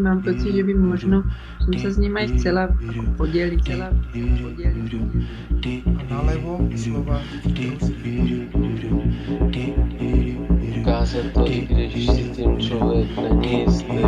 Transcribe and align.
Mám 0.00 0.22
pocit, 0.22 0.52
že 0.52 0.64
by 0.64 0.74
možno 0.74 1.22
jsme 1.64 1.78
se 1.78 1.90
s 1.90 1.98
ním 1.98 2.16
aj 2.16 2.28
chcela 2.28 2.60
jako 2.60 3.02
podělit. 3.16 3.60
Chcela 3.60 3.88
podělit. 4.42 4.94
A 5.98 6.14
nalevo 6.14 6.68
slova 6.76 7.20
Ukázat 10.80 11.32
to, 11.34 11.50
i 11.50 11.60
když 11.60 12.06
si 12.06 12.22
tím 12.22 12.58
člověk 12.58 13.08
není 13.16 13.60
jistý. 13.60 13.98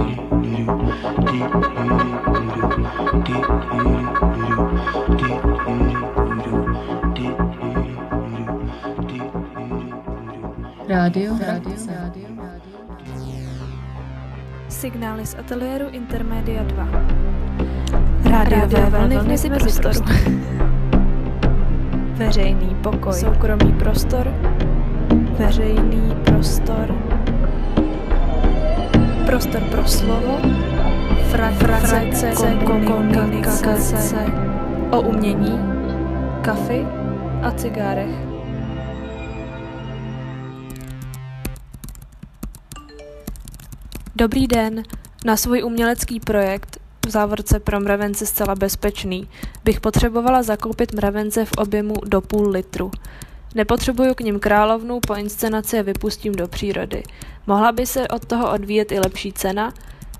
Rádio, 10.89 11.39
rádio, 11.39 11.77
rádio. 11.87 12.26
Signály 14.77 15.27
z 15.27 15.35
ateliéru 15.41 15.89
Intermedia 15.89 16.63
2. 16.63 16.89
Rádiové 18.29 18.91
vlny 18.93 19.17
v 19.17 19.27
meziprostoru. 19.27 20.05
Veřejný 22.15 22.77
pokoj. 22.83 23.13
Soukromý 23.13 23.73
prostor. 23.73 24.29
Veřejný 25.39 26.17
prostor. 26.25 26.95
Prostor 29.27 29.61
pro 29.61 29.89
slovo. 29.89 30.39
Fra- 31.33 31.53
frakce 31.57 32.33
komunikace. 32.67 34.25
O 34.91 35.01
umění, 35.01 35.61
kafy 36.43 36.87
a 37.43 37.51
cigárech. 37.51 38.26
Dobrý 44.19 44.47
den. 44.47 44.83
Na 45.25 45.37
svůj 45.37 45.65
umělecký 45.65 46.21
projekt, 46.21 46.81
v 47.07 47.11
závorce 47.11 47.61
pro 47.61 47.81
mravence 47.81 48.27
zcela 48.27 48.55
bezpečný, 48.55 49.29
bych 49.65 49.81
potřebovala 49.81 50.43
zakoupit 50.43 50.95
mravence 50.95 51.45
v 51.45 51.53
objemu 51.57 51.95
do 52.07 52.21
půl 52.21 52.49
litru. 52.49 52.91
Nepotřebuju 53.55 54.15
k 54.15 54.21
nim 54.21 54.41
královnu, 54.41 55.01
po 55.07 55.15
inscenaci 55.15 55.77
je 55.77 55.83
vypustím 55.83 56.35
do 56.35 56.49
přírody. 56.49 57.03
Mohla 57.47 57.73
by 57.73 57.87
se 57.87 58.09
od 58.09 58.25
toho 58.25 58.53
odvíjet 58.53 58.93
i 58.93 59.01
lepší 59.01 59.33
cena? 59.33 59.73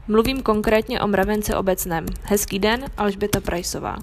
Mluvím 0.09 0.43
konkrétně 0.43 1.01
o 1.01 1.07
mravence 1.07 1.57
obecném. 1.57 2.07
Hezký 2.23 2.59
den, 2.59 2.85
Alžběta 2.97 3.41
Prajsová. 3.41 3.97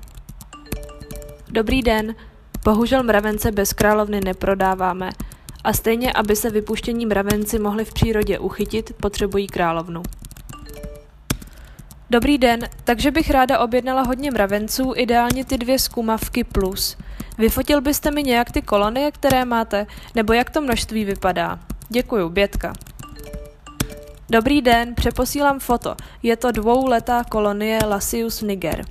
Dobrý 1.49 1.81
den. 1.81 2.15
Bohužel 2.63 3.03
mravence 3.03 3.51
bez 3.51 3.73
královny 3.73 4.21
neprodáváme. 4.21 5.09
A 5.63 5.73
stejně, 5.73 6.13
aby 6.13 6.35
se 6.35 6.49
vypuštění 6.49 7.05
mravenci 7.05 7.59
mohli 7.59 7.85
v 7.85 7.93
přírodě 7.93 8.39
uchytit, 8.39 8.93
potřebují 9.01 9.47
královnu. 9.47 10.03
Dobrý 12.09 12.37
den, 12.37 12.59
takže 12.83 13.11
bych 13.11 13.29
ráda 13.31 13.59
objednala 13.59 14.01
hodně 14.01 14.31
mravenců, 14.31 14.93
ideálně 14.95 15.45
ty 15.45 15.57
dvě 15.57 15.79
zkumavky 15.79 16.43
plus. 16.43 16.97
Vyfotil 17.37 17.81
byste 17.81 18.11
mi 18.11 18.23
nějak 18.23 18.51
ty 18.51 18.61
kolonie, 18.61 19.11
které 19.11 19.45
máte, 19.45 19.87
nebo 20.15 20.33
jak 20.33 20.49
to 20.49 20.61
množství 20.61 21.05
vypadá? 21.05 21.59
Děkuju, 21.89 22.29
Bětka. 22.29 22.73
Dobrý 24.29 24.61
den, 24.61 24.95
přeposílám 24.95 25.59
foto. 25.59 25.95
Je 26.23 26.37
to 26.37 26.51
dvouletá 26.51 27.23
kolonie 27.23 27.79
Lasius 27.85 28.41
niger. 28.41 28.85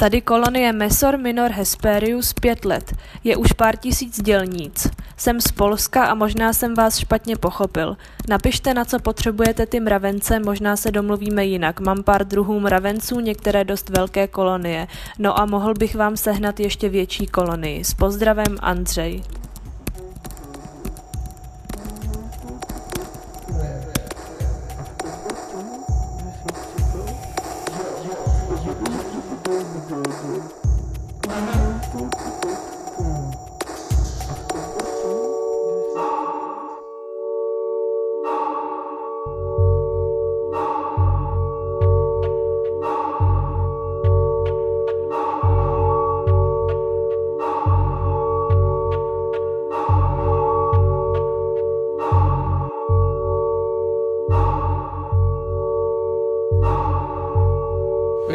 Tady 0.00 0.20
kolonie 0.20 0.72
Mesor 0.72 1.18
Minor 1.18 1.50
Hesperius 1.50 2.32
pět 2.32 2.64
let. 2.64 2.94
Je 3.24 3.36
už 3.36 3.52
pár 3.52 3.76
tisíc 3.76 4.22
dělníc. 4.22 4.88
Jsem 5.16 5.40
z 5.40 5.52
Polska 5.52 6.04
a 6.04 6.14
možná 6.14 6.52
jsem 6.52 6.74
vás 6.74 6.98
špatně 6.98 7.36
pochopil. 7.36 7.96
Napište, 8.28 8.74
na 8.74 8.84
co 8.84 8.98
potřebujete 8.98 9.66
ty 9.66 9.80
mravence, 9.80 10.40
možná 10.40 10.76
se 10.76 10.90
domluvíme 10.90 11.44
jinak. 11.44 11.80
Mám 11.80 12.02
pár 12.02 12.26
druhů 12.26 12.60
mravenců, 12.60 13.20
některé 13.20 13.64
dost 13.64 13.88
velké 13.88 14.28
kolonie. 14.28 14.86
No 15.18 15.40
a 15.40 15.46
mohl 15.46 15.74
bych 15.74 15.94
vám 15.94 16.16
sehnat 16.16 16.60
ještě 16.60 16.88
větší 16.88 17.26
kolonii. 17.26 17.84
S 17.84 17.94
pozdravem 17.94 18.56
Andřej. 18.60 19.22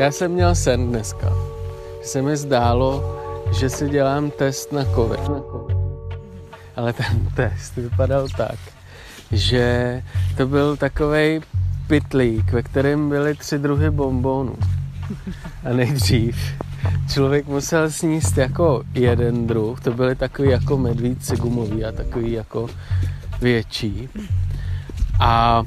Já 0.03 0.12
jsem 0.12 0.31
měl 0.31 0.56
sen 0.56 0.90
dneska. 0.90 1.34
Se 2.02 2.22
mi 2.22 2.38
zdálo, 2.38 3.19
že 3.59 3.69
si 3.69 3.90
dělám 3.90 4.31
test 4.31 4.72
na 4.72 4.86
COVID. 4.86 5.19
Ale 6.75 6.94
ten 6.94 7.30
test 7.36 7.75
vypadal 7.75 8.28
tak, 8.38 8.59
že 9.31 10.03
to 10.38 10.47
byl 10.47 10.78
takový 10.78 11.42
pitlík, 11.88 12.52
ve 12.52 12.63
kterém 12.63 13.09
byly 13.09 13.36
tři 13.36 13.59
druhy 13.59 13.90
bombónů. 13.90 14.56
A 15.63 15.74
nejdřív 15.74 16.38
člověk 17.13 17.47
musel 17.47 17.92
sníst 17.92 18.38
jako 18.38 18.84
jeden 18.94 19.47
druh, 19.47 19.80
to 19.80 19.92
byly 19.92 20.16
takový 20.16 20.50
jako 20.50 20.78
medvídci 20.78 21.36
gumový 21.36 21.86
a 21.86 21.92
takový 21.92 22.31
jako 22.31 22.69
větší. 23.42 24.09
A 25.19 25.63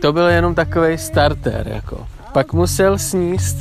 to 0.00 0.12
byl 0.12 0.26
jenom 0.28 0.54
takový 0.54 0.98
starter, 0.98 1.68
jako. 1.68 2.06
Pak 2.32 2.52
musel 2.52 2.98
sníst 2.98 3.56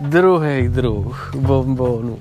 druhý 0.00 0.68
druh 0.68 1.30
bombónů. 1.36 2.18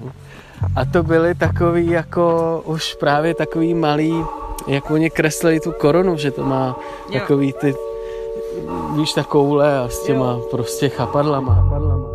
A 0.76 0.86
to 0.86 1.04
byly 1.04 1.36
takový 1.36 1.88
jako 1.90 2.62
už 2.66 2.96
právě 2.96 3.36
takový 3.36 3.74
malý, 3.74 4.26
jak 4.68 4.92
oni 4.92 5.09
kreslili 5.09 5.59
tu 5.59 5.72
korunu, 5.72 6.18
že 6.18 6.32
to 6.32 6.44
má 6.44 6.76
jo. 7.09 7.20
takový 7.20 7.53
ty, 7.53 7.76
víš, 8.96 9.14
ta 9.14 9.24
koule 9.24 9.80
a 9.80 9.90
s 9.90 10.03
těma 10.03 10.26
jo. 10.26 10.48
prostě 10.52 10.90
chapadlama. 10.90 11.56
chapadlama. 11.56 12.08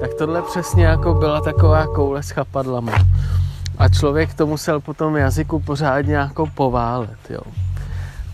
Tak 0.00 0.14
tohle 0.14 0.42
přesně 0.42 0.84
jako 0.84 1.14
byla 1.14 1.40
taková 1.40 1.86
koule 1.86 2.22
s 2.22 2.30
chapadlama. 2.30 2.92
A 3.78 3.88
člověk 3.88 4.34
to 4.34 4.46
musel 4.46 4.80
po 4.80 4.94
tom 4.94 5.16
jazyku 5.16 5.60
pořádně 5.60 6.14
jako 6.14 6.46
poválet, 6.46 7.30
jo. 7.30 7.40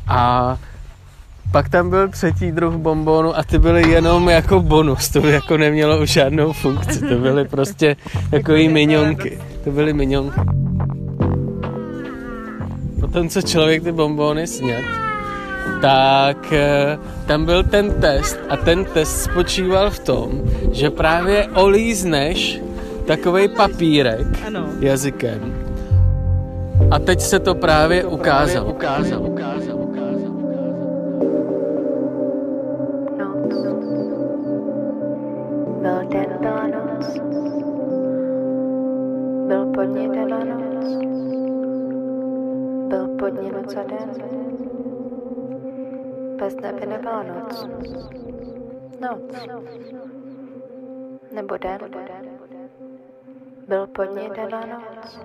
A 0.09 0.57
pak 1.53 1.69
tam 1.69 1.91
byl 1.91 2.09
třetí 2.09 2.53
druh 2.53 2.75
bombónu 2.75 3.37
a 3.39 3.43
ty 3.43 3.59
byly 3.59 3.91
jenom 3.91 4.29
jako 4.29 4.61
bonus, 4.61 5.09
to 5.09 5.21
by 5.21 5.31
jako 5.31 5.57
nemělo 5.57 6.03
už 6.03 6.11
žádnou 6.11 6.53
funkci, 6.53 7.01
to 7.01 7.15
byly 7.15 7.45
prostě 7.49 7.97
takový 8.31 8.69
minionky, 8.69 9.39
to 9.65 9.71
byly 9.71 9.93
minionky. 9.93 10.41
Potom, 13.01 13.29
co 13.29 13.43
člověk 13.43 13.83
ty 13.83 13.93
bombóny 13.93 14.47
sněd, 14.47 14.85
tak 15.81 16.53
eh, 16.53 16.99
tam 17.27 17.45
byl 17.45 17.63
ten 17.63 17.91
test 18.01 18.39
a 18.49 18.57
ten 18.57 18.85
test 18.85 19.23
spočíval 19.23 19.91
v 19.91 19.99
tom, 19.99 20.31
že 20.73 20.91
právě 20.91 21.49
olízneš 21.55 22.61
takový 23.07 23.49
papírek 23.49 24.27
ano. 24.47 24.67
jazykem. 24.81 25.55
A 26.91 26.99
teď 26.99 27.21
se 27.21 27.39
to 27.39 27.55
právě 27.55 28.05
ukázalo. 28.05 28.71
ukázalo, 28.71 29.23
ukázalo. 29.23 29.78
Bez 46.39 46.57
nebe 46.63 46.87
nebyla 46.87 47.23
noc. 47.23 47.67
Noc. 49.01 49.47
Nebo 51.35 51.57
den. 51.57 51.79
Byl 53.69 53.87
pod 53.87 54.05
ní 54.05 54.29
den 54.37 54.51
noc. 54.51 55.21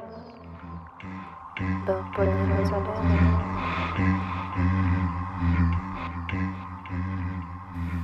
Byl 1.85 2.05
pod 2.15 2.23
ní 2.23 2.47
noc 2.47 2.71
a 2.71 2.79
den. 2.79 3.43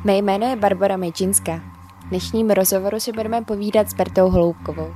Mé 0.03 0.17
jméno 0.17 0.45
je 0.47 0.55
Barbara 0.55 0.97
Mečínská. 0.97 1.59
V 2.05 2.09
dnešním 2.09 2.49
rozhovoru 2.49 2.99
si 2.99 3.11
budeme 3.11 3.41
povídat 3.41 3.89
s 3.89 3.93
Bertou 3.93 4.29
Hloubkovou. 4.29 4.93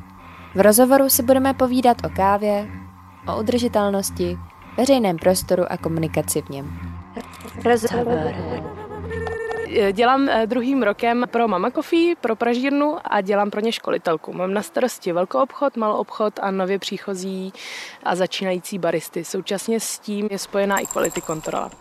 V 0.56 0.62
rozhovoru 0.62 1.10
si 1.10 1.24
budeme 1.24 1.54
povídat 1.54 1.98
o 2.06 2.10
kávě, 2.10 2.68
o 3.28 3.40
udržitelnosti, 3.40 4.38
veřejném 4.78 5.18
prostoru 5.18 5.64
a 5.70 5.78
komunikaci 5.78 6.42
v 6.42 6.50
něm. 6.50 6.80
Rozhovor. 7.66 8.34
Dělám 9.92 10.30
eh, 10.30 10.48
druhým 10.48 10.84
rokem 10.84 11.26
pro 11.32 11.48
Mama 11.48 11.72
Coffee, 11.72 12.16
pro 12.16 12.36
pražírnu 12.36 12.98
a 13.04 13.22
dělám 13.22 13.52
pro 13.52 13.62
ně 13.62 13.72
školitelku. 13.72 14.34
Mám 14.34 14.54
na 14.54 14.62
starosti 14.62 15.12
velkou 15.12 15.42
obchod, 15.42 15.78
malou 15.78 15.98
obchod 15.98 16.40
a 16.42 16.52
nově 16.52 16.80
příchozí 16.80 17.54
a 18.04 18.16
začínající 18.16 18.80
baristy. 18.80 19.24
Současně 19.24 19.80
s 19.80 20.00
tím 20.00 20.28
je 20.32 20.40
spojená 20.40 20.80
i 20.80 20.86
quality 20.86 21.22
kontrola. 21.22 21.72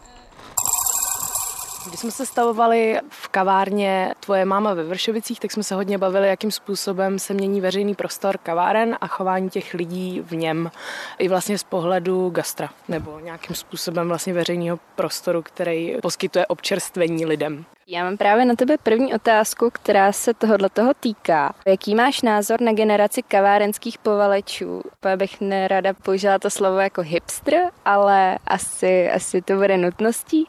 Když 1.87 2.01
jsme 2.01 2.11
se 2.11 2.27
stavovali 2.27 3.01
v 3.09 3.29
kavárně 3.29 4.15
Tvoje 4.21 4.45
máma 4.45 4.75
ve 4.75 4.85
Vršovicích, 4.85 5.41
tak 5.41 5.53
jsme 5.53 5.63
se 5.63 5.75
hodně 5.75 5.99
bavili, 5.99 6.29
jakým 6.29 6.51
způsobem 6.51 7.19
se 7.19 7.35
mění 7.35 7.61
veřejný 7.61 7.95
prostor 7.95 8.39
kaváren 8.39 8.97
a 9.01 9.07
chování 9.07 9.51
těch 9.51 9.75
lidí 9.75 10.21
v 10.21 10.33
něm. 10.33 10.71
I 11.19 11.29
vlastně 11.29 11.59
z 11.59 11.63
pohledu 11.63 12.31
gastra, 12.31 12.69
nebo 12.89 13.19
nějakým 13.19 13.57
způsobem 13.57 14.09
vlastně 14.09 14.33
veřejného 14.33 14.79
prostoru, 14.95 15.43
který 15.43 15.97
poskytuje 16.03 16.47
občerstvení 16.47 17.27
lidem. 17.27 17.65
Já 17.87 18.05
mám 18.05 18.17
právě 18.17 18.45
na 18.45 18.55
tebe 18.55 18.77
první 18.83 19.15
otázku, 19.15 19.71
která 19.73 20.13
se 20.13 20.35
tohohle 20.35 20.69
toho 20.69 20.95
týká. 21.01 21.55
Jaký 21.67 21.95
máš 21.95 22.23
názor 22.23 22.61
na 22.61 22.73
generaci 22.73 23.23
kavárenských 23.23 23.99
povalečů? 23.99 24.83
Já 25.05 25.17
bych 25.17 25.41
nerada 25.41 25.93
použila 25.95 26.39
to 26.39 26.51
slovo 26.51 26.79
jako 26.79 27.03
hipster, 27.03 27.55
ale 27.85 28.39
asi, 28.47 29.11
asi 29.11 29.43
to 29.43 29.55
bude 29.57 29.77
nutností. 29.77 30.49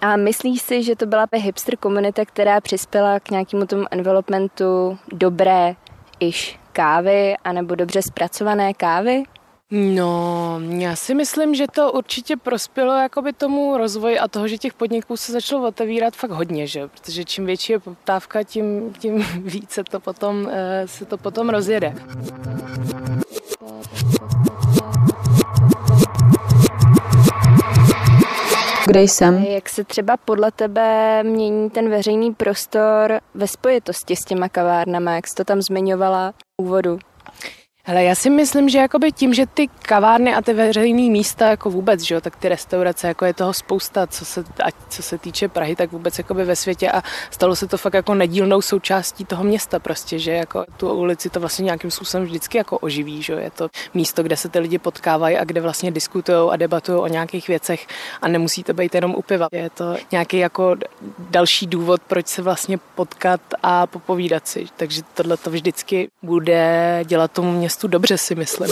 A 0.00 0.16
myslíš 0.16 0.62
si, 0.62 0.82
že 0.82 0.96
to 0.96 1.06
byla 1.06 1.26
hipster 1.32 1.76
komunita, 1.76 2.24
která 2.24 2.60
přispěla 2.60 3.20
k 3.20 3.30
nějakému 3.30 3.66
tomu 3.66 3.84
envelopmentu 3.90 4.98
dobré 5.12 5.74
iž 6.20 6.58
kávy, 6.72 7.36
anebo 7.44 7.74
dobře 7.74 8.02
zpracované 8.02 8.74
kávy? 8.74 9.22
No, 9.70 10.60
já 10.68 10.96
si 10.96 11.14
myslím, 11.14 11.54
že 11.54 11.66
to 11.72 11.92
určitě 11.92 12.36
prospělo 12.36 12.94
jakoby 12.94 13.32
tomu 13.32 13.76
rozvoji 13.76 14.18
a 14.18 14.28
toho, 14.28 14.48
že 14.48 14.58
těch 14.58 14.74
podniků 14.74 15.16
se 15.16 15.32
začalo 15.32 15.68
otevírat 15.68 16.16
fakt 16.16 16.30
hodně, 16.30 16.66
že? 16.66 16.88
protože 16.88 17.24
čím 17.24 17.46
větší 17.46 17.72
je 17.72 17.78
poptávka, 17.78 18.42
tím, 18.42 18.92
tím 18.98 19.24
více 19.42 19.84
to 19.84 20.00
potom, 20.00 20.48
eh, 20.50 20.88
se 20.88 21.04
to 21.04 21.18
potom 21.18 21.48
rozjede. 21.48 21.94
Kde 28.90 29.00
jsem. 29.02 29.38
Jak 29.38 29.68
se 29.68 29.84
třeba 29.84 30.16
podle 30.16 30.50
tebe 30.50 31.22
mění 31.22 31.70
ten 31.70 31.90
veřejný 31.90 32.34
prostor 32.34 33.20
ve 33.34 33.46
spojitosti 33.46 34.16
s 34.16 34.20
těma 34.20 34.48
kavárnama, 34.48 35.14
jak 35.14 35.26
jsi 35.26 35.34
to 35.34 35.44
tam 35.44 35.62
zmiňovala 35.62 36.34
úvodu? 36.62 36.98
Hele, 37.84 38.04
já 38.04 38.14
si 38.14 38.30
myslím, 38.30 38.68
že 38.68 38.78
jakoby 38.78 39.12
tím, 39.12 39.34
že 39.34 39.46
ty 39.46 39.68
kavárny 39.82 40.34
a 40.34 40.42
ty 40.42 40.52
veřejné 40.52 41.10
místa 41.10 41.48
jako 41.48 41.70
vůbec, 41.70 42.00
že 42.00 42.14
jo, 42.14 42.20
tak 42.20 42.36
ty 42.36 42.48
restaurace, 42.48 43.08
jako 43.08 43.24
je 43.24 43.34
toho 43.34 43.52
spousta, 43.52 44.06
co 44.06 44.24
se, 44.24 44.44
ať 44.62 44.74
co 44.88 45.02
se 45.02 45.18
týče 45.18 45.48
Prahy, 45.48 45.76
tak 45.76 45.92
vůbec 45.92 46.18
jakoby 46.18 46.44
ve 46.44 46.56
světě 46.56 46.90
a 46.90 47.02
stalo 47.30 47.56
se 47.56 47.66
to 47.66 47.78
fakt 47.78 47.94
jako 47.94 48.14
nedílnou 48.14 48.62
součástí 48.62 49.24
toho 49.24 49.44
města 49.44 49.78
prostě, 49.78 50.18
že 50.18 50.32
jako 50.32 50.64
tu 50.76 50.92
ulici 50.92 51.30
to 51.30 51.40
vlastně 51.40 51.64
nějakým 51.64 51.90
způsobem 51.90 52.26
vždycky 52.26 52.58
jako 52.58 52.78
oživí, 52.78 53.22
že 53.22 53.32
jo, 53.32 53.38
je 53.38 53.50
to 53.50 53.68
místo, 53.94 54.22
kde 54.22 54.36
se 54.36 54.48
ty 54.48 54.58
lidi 54.58 54.78
potkávají 54.78 55.36
a 55.36 55.44
kde 55.44 55.60
vlastně 55.60 55.90
diskutují 55.90 56.50
a 56.50 56.56
debatují 56.56 56.98
o 56.98 57.06
nějakých 57.06 57.48
věcech 57.48 57.86
a 58.22 58.28
nemusí 58.28 58.62
to 58.62 58.74
být 58.74 58.94
jenom 58.94 59.14
u 59.14 59.22
piva. 59.22 59.48
Je 59.52 59.70
to 59.70 59.96
nějaký 60.12 60.38
jako 60.38 60.76
další 61.18 61.66
důvod, 61.66 62.02
proč 62.06 62.26
se 62.26 62.42
vlastně 62.42 62.78
potkat 62.94 63.40
a 63.62 63.86
popovídat 63.86 64.48
si, 64.48 64.66
takže 64.76 65.02
tohle 65.14 65.36
to 65.36 65.50
vždycky 65.50 66.08
bude 66.22 67.00
dělat 67.04 67.32
tomu 67.32 67.52
městu 67.52 67.69
městu 67.70 67.88
dobře, 67.88 68.18
si 68.18 68.34
myslím. 68.34 68.68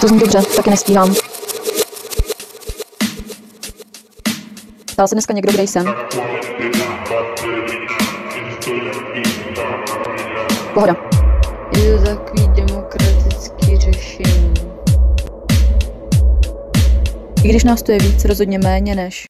To 0.00 0.08
zní 0.08 0.18
dobře, 0.18 0.42
taky 0.56 0.70
nestíhám. 0.70 1.14
Ptal 4.92 5.08
se 5.08 5.14
dneska 5.14 5.32
někdo, 5.32 5.52
kde 5.52 5.62
jsem? 5.62 5.94
Pohoda. 10.74 10.96
Je 11.76 11.98
to 11.98 12.04
takový 12.04 12.48
demokratický 12.48 13.76
řešení. 13.76 14.54
I 17.44 17.48
když 17.48 17.64
nás 17.64 17.82
tu 17.82 17.92
je 17.92 17.98
víc, 17.98 18.24
rozhodně 18.24 18.58
méně 18.58 18.94
než 18.94 19.26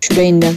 všude 0.00 0.22
jinde 0.22 0.56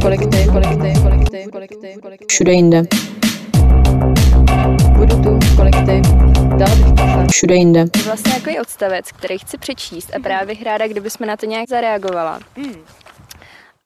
kolik 0.00 0.30
ty, 1.30 1.48
kolik 1.50 1.80
ty, 1.80 1.94
kolik 2.02 2.20
ty. 2.20 2.26
Všude 2.28 2.52
jinde. 2.52 2.82
Budu 4.98 5.22
tu, 5.22 5.38
kolik 5.56 5.76
ty, 5.76 6.00
dala 6.56 6.74
bych 6.74 6.94
kafe. 6.96 7.26
Všude 7.30 7.54
jinde. 7.54 7.84
Vlastně 8.04 8.32
jako 8.32 8.60
odstavec, 8.60 9.12
který 9.12 9.38
chci 9.38 9.58
přečíst 9.58 10.16
a 10.16 10.20
právě 10.20 10.46
bych 10.46 10.62
ráda, 10.62 10.88
kdybychom 10.88 11.26
na 11.26 11.36
to 11.36 11.46
nějak 11.46 11.68
zareagovala. 11.68 12.38
Hmm. 12.56 12.74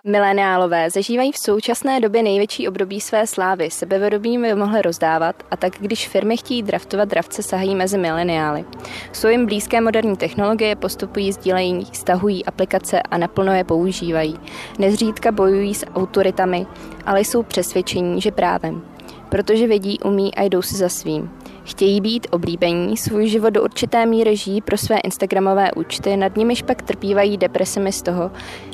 Mileniálové 0.07 0.91
zažívají 0.91 1.33
v 1.33 1.39
současné 1.39 2.01
době 2.01 2.23
největší 2.23 2.69
období 2.69 3.01
své 3.01 3.27
slávy, 3.27 3.71
sebevědomí 3.71 4.39
by 4.39 4.55
mohly 4.55 4.83
rozdávat 4.83 5.43
a 5.51 5.57
tak, 5.57 5.73
když 5.81 6.09
firmy 6.09 6.37
chtějí 6.37 6.63
draftovat, 6.63 7.09
dravce 7.09 7.43
sahají 7.43 7.75
mezi 7.75 7.99
mileniály. 7.99 8.65
Jsou 9.13 9.29
jim 9.29 9.47
blízké 9.47 9.81
moderní 9.81 10.17
technologie, 10.17 10.77
postupují, 10.77 11.33
sdílejí, 11.33 11.87
stahují 11.93 12.45
aplikace 12.45 13.03
a 13.03 13.19
naplno 13.19 13.53
je 13.53 13.65
používají. 13.65 14.39
Nezřídka 14.79 15.33
bojují 15.33 15.75
s 15.75 15.87
autoritami, 15.87 16.67
ale 17.07 17.21
jsou 17.21 17.43
přesvědčení, 17.43 18.21
že 18.21 18.31
právem. 18.31 18.83
Protože 19.29 19.67
vědí, 19.67 20.01
umí 20.01 20.35
a 20.35 20.43
jdou 20.43 20.63
si 20.63 20.77
za 20.77 20.89
svým. 20.89 21.31
Chtějí 21.65 22.01
být 22.01 22.27
oblíbení, 22.31 22.97
svůj 22.97 23.29
život 23.29 23.51
do 23.51 23.63
určité 23.63 24.07
míry 24.07 24.37
žijí 24.37 24.61
pro 24.61 24.77
své 24.77 24.99
Instagramové 24.99 25.73
účty, 25.73 26.17
nad 26.17 26.37
nimiž 26.37 26.63
pak 26.63 26.83
trpívají 26.83 27.37
depresemi 27.37 27.93
z 27.93 28.03
toho, 28.03 28.31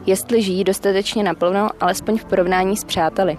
jestli 0.06 0.42
žijí 0.42 0.64
dostatečně 0.64 1.22
naplno, 1.22 1.68
alespoň 1.80 2.18
v 2.18 2.24
porovnání 2.24 2.76
s 2.76 2.84
přáteli. 2.84 3.38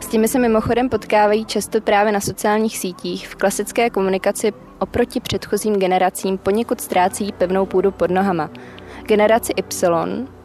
S 0.00 0.06
těmi 0.06 0.28
se 0.28 0.38
mimochodem 0.38 0.88
potkávají 0.88 1.44
často 1.44 1.80
právě 1.80 2.12
na 2.12 2.20
sociálních 2.20 2.78
sítích, 2.78 3.28
v 3.28 3.34
klasické 3.34 3.90
komunikaci 3.90 4.52
oproti 4.78 5.20
předchozím 5.20 5.76
generacím 5.76 6.38
poněkud 6.38 6.80
ztrácí 6.80 7.32
pevnou 7.32 7.66
půdu 7.66 7.90
pod 7.90 8.10
nohama. 8.10 8.50
Generaci 9.06 9.52
Y, 9.56 10.37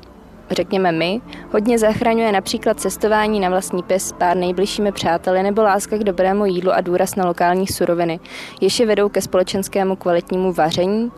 řekněme 0.54 0.92
my, 0.92 1.22
hodně 1.52 1.80
zachraňuje 1.80 2.32
například 2.32 2.80
cestování 2.80 3.40
na 3.40 3.50
vlastní 3.50 3.84
pes 3.84 4.12
pár 4.12 4.38
nejbližšími 4.38 4.92
přáteli 4.92 5.44
nebo 5.44 5.64
láska 5.64 5.98
k 5.98 6.04
dobrému 6.04 6.46
jídlu 6.46 6.72
a 6.72 6.82
důraz 6.82 7.16
na 7.16 7.26
lokální 7.26 7.68
suroviny, 7.68 8.20
jež 8.62 8.80
je 8.80 8.86
vedou 8.86 9.10
ke 9.10 9.22
společenskému 9.22 9.96
kvalitnímu 9.96 10.54
vaření. 10.54 11.12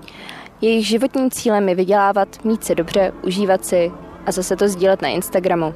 Jejich 0.61 0.87
životním 0.87 1.31
cílem 1.31 1.69
je 1.69 1.75
vydělávat, 1.75 2.45
mít 2.45 2.63
se 2.63 2.75
dobře, 2.75 3.11
užívat 3.23 3.65
si 3.65 3.91
a 4.25 4.31
zase 4.31 4.55
to 4.55 4.67
sdílet 4.67 5.01
na 5.01 5.07
Instagramu. 5.07 5.73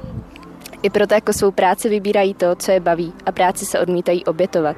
I 0.82 0.90
proto 0.90 1.14
jako 1.14 1.32
svou 1.32 1.50
práci 1.50 1.88
vybírají 1.88 2.34
to, 2.34 2.54
co 2.54 2.72
je 2.72 2.80
baví 2.80 3.12
a 3.26 3.32
práci 3.32 3.66
se 3.66 3.80
odmítají 3.80 4.24
obětovat. 4.24 4.76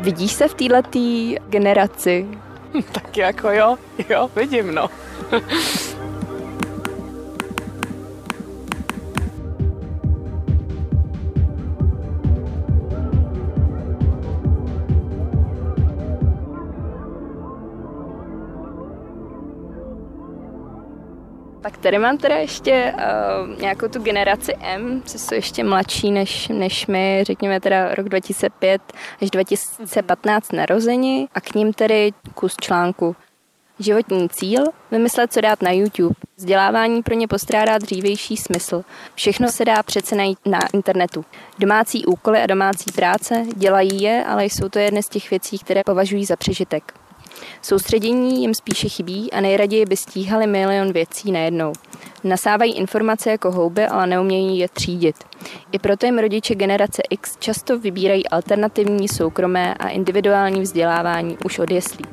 Vidíš 0.00 0.32
se 0.32 0.48
v 0.48 0.54
této 0.54 0.98
generaci? 1.48 2.26
tak 2.92 3.16
jako 3.16 3.50
jo, 3.50 3.78
jo, 4.08 4.30
vidím, 4.36 4.74
no. 4.74 4.90
tady 21.86 21.98
mám 21.98 22.18
teda 22.18 22.36
ještě 22.36 22.94
uh, 22.96 23.60
nějakou 23.60 23.88
tu 23.88 24.02
generaci 24.02 24.54
M, 24.60 25.02
co 25.04 25.18
jsou 25.18 25.34
ještě 25.34 25.64
mladší 25.64 26.10
než, 26.10 26.48
než 26.48 26.86
my, 26.86 27.24
řekněme 27.26 27.60
teda 27.60 27.94
rok 27.94 28.08
2005 28.08 28.82
až 29.22 29.30
2015 29.30 30.52
narození 30.52 31.28
a 31.34 31.40
k 31.40 31.54
ním 31.54 31.72
tedy 31.72 32.12
kus 32.34 32.54
článku. 32.60 33.16
Životní 33.78 34.28
cíl? 34.28 34.64
Vymyslet, 34.90 35.32
co 35.32 35.40
dát 35.40 35.62
na 35.62 35.70
YouTube. 35.70 36.14
Vzdělávání 36.36 37.02
pro 37.02 37.14
ně 37.14 37.28
postrádá 37.28 37.78
dřívější 37.78 38.36
smysl. 38.36 38.84
Všechno 39.14 39.48
se 39.48 39.64
dá 39.64 39.82
přece 39.82 40.16
najít 40.16 40.38
na 40.46 40.60
internetu. 40.74 41.24
Domácí 41.58 42.06
úkoly 42.06 42.40
a 42.42 42.46
domácí 42.46 42.92
práce 42.94 43.44
dělají 43.56 44.02
je, 44.02 44.24
ale 44.24 44.44
jsou 44.44 44.68
to 44.68 44.78
jedny 44.78 45.02
z 45.02 45.08
těch 45.08 45.30
věcí, 45.30 45.58
které 45.58 45.82
považují 45.84 46.24
za 46.24 46.36
přežitek. 46.36 47.05
Soustředění 47.62 48.40
jim 48.40 48.54
spíše 48.54 48.88
chybí 48.88 49.32
a 49.32 49.40
nejraději 49.40 49.84
by 49.84 49.96
stíhali 49.96 50.46
milion 50.46 50.92
věcí 50.92 51.32
najednou. 51.32 51.72
Nasávají 52.24 52.76
informace 52.76 53.30
jako 53.30 53.52
houby, 53.52 53.86
ale 53.86 54.06
neumějí 54.06 54.58
je 54.58 54.68
třídit. 54.68 55.16
I 55.72 55.78
proto 55.78 56.06
jim 56.06 56.18
rodiče 56.18 56.54
generace 56.54 57.02
X 57.10 57.36
často 57.38 57.78
vybírají 57.78 58.28
alternativní, 58.28 59.08
soukromé 59.08 59.74
a 59.74 59.88
individuální 59.88 60.60
vzdělávání 60.60 61.38
už 61.44 61.58
od 61.58 61.70
jeslí. 61.70 62.04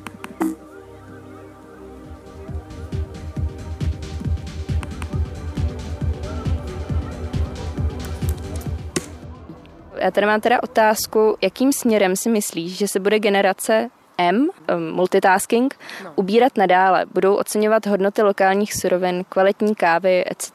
Já 10.04 10.12
tady 10.12 10.28
mám 10.28 10.42
teda 10.42 10.64
otázku, 10.64 11.38
jakým 11.42 11.74
směrem 11.74 12.16
si 12.16 12.30
myslíš, 12.30 12.78
že 12.78 12.88
se 12.88 13.00
bude 13.00 13.20
generace 13.20 13.90
M, 14.18 14.50
multitasking, 14.92 15.76
no. 16.04 16.12
ubírat 16.16 16.58
nadále. 16.58 17.06
Budou 17.14 17.36
oceňovat 17.36 17.86
hodnoty 17.86 18.22
lokálních 18.22 18.74
surovin, 18.74 19.26
kvalitní 19.30 19.76
kávy, 19.76 20.24
etc. 20.32 20.52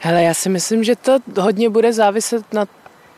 Hele, 0.00 0.22
já 0.22 0.34
si 0.34 0.48
myslím, 0.48 0.84
že 0.84 0.96
to 0.96 1.18
hodně 1.40 1.70
bude 1.70 1.92
záviset 1.92 2.52
na 2.52 2.66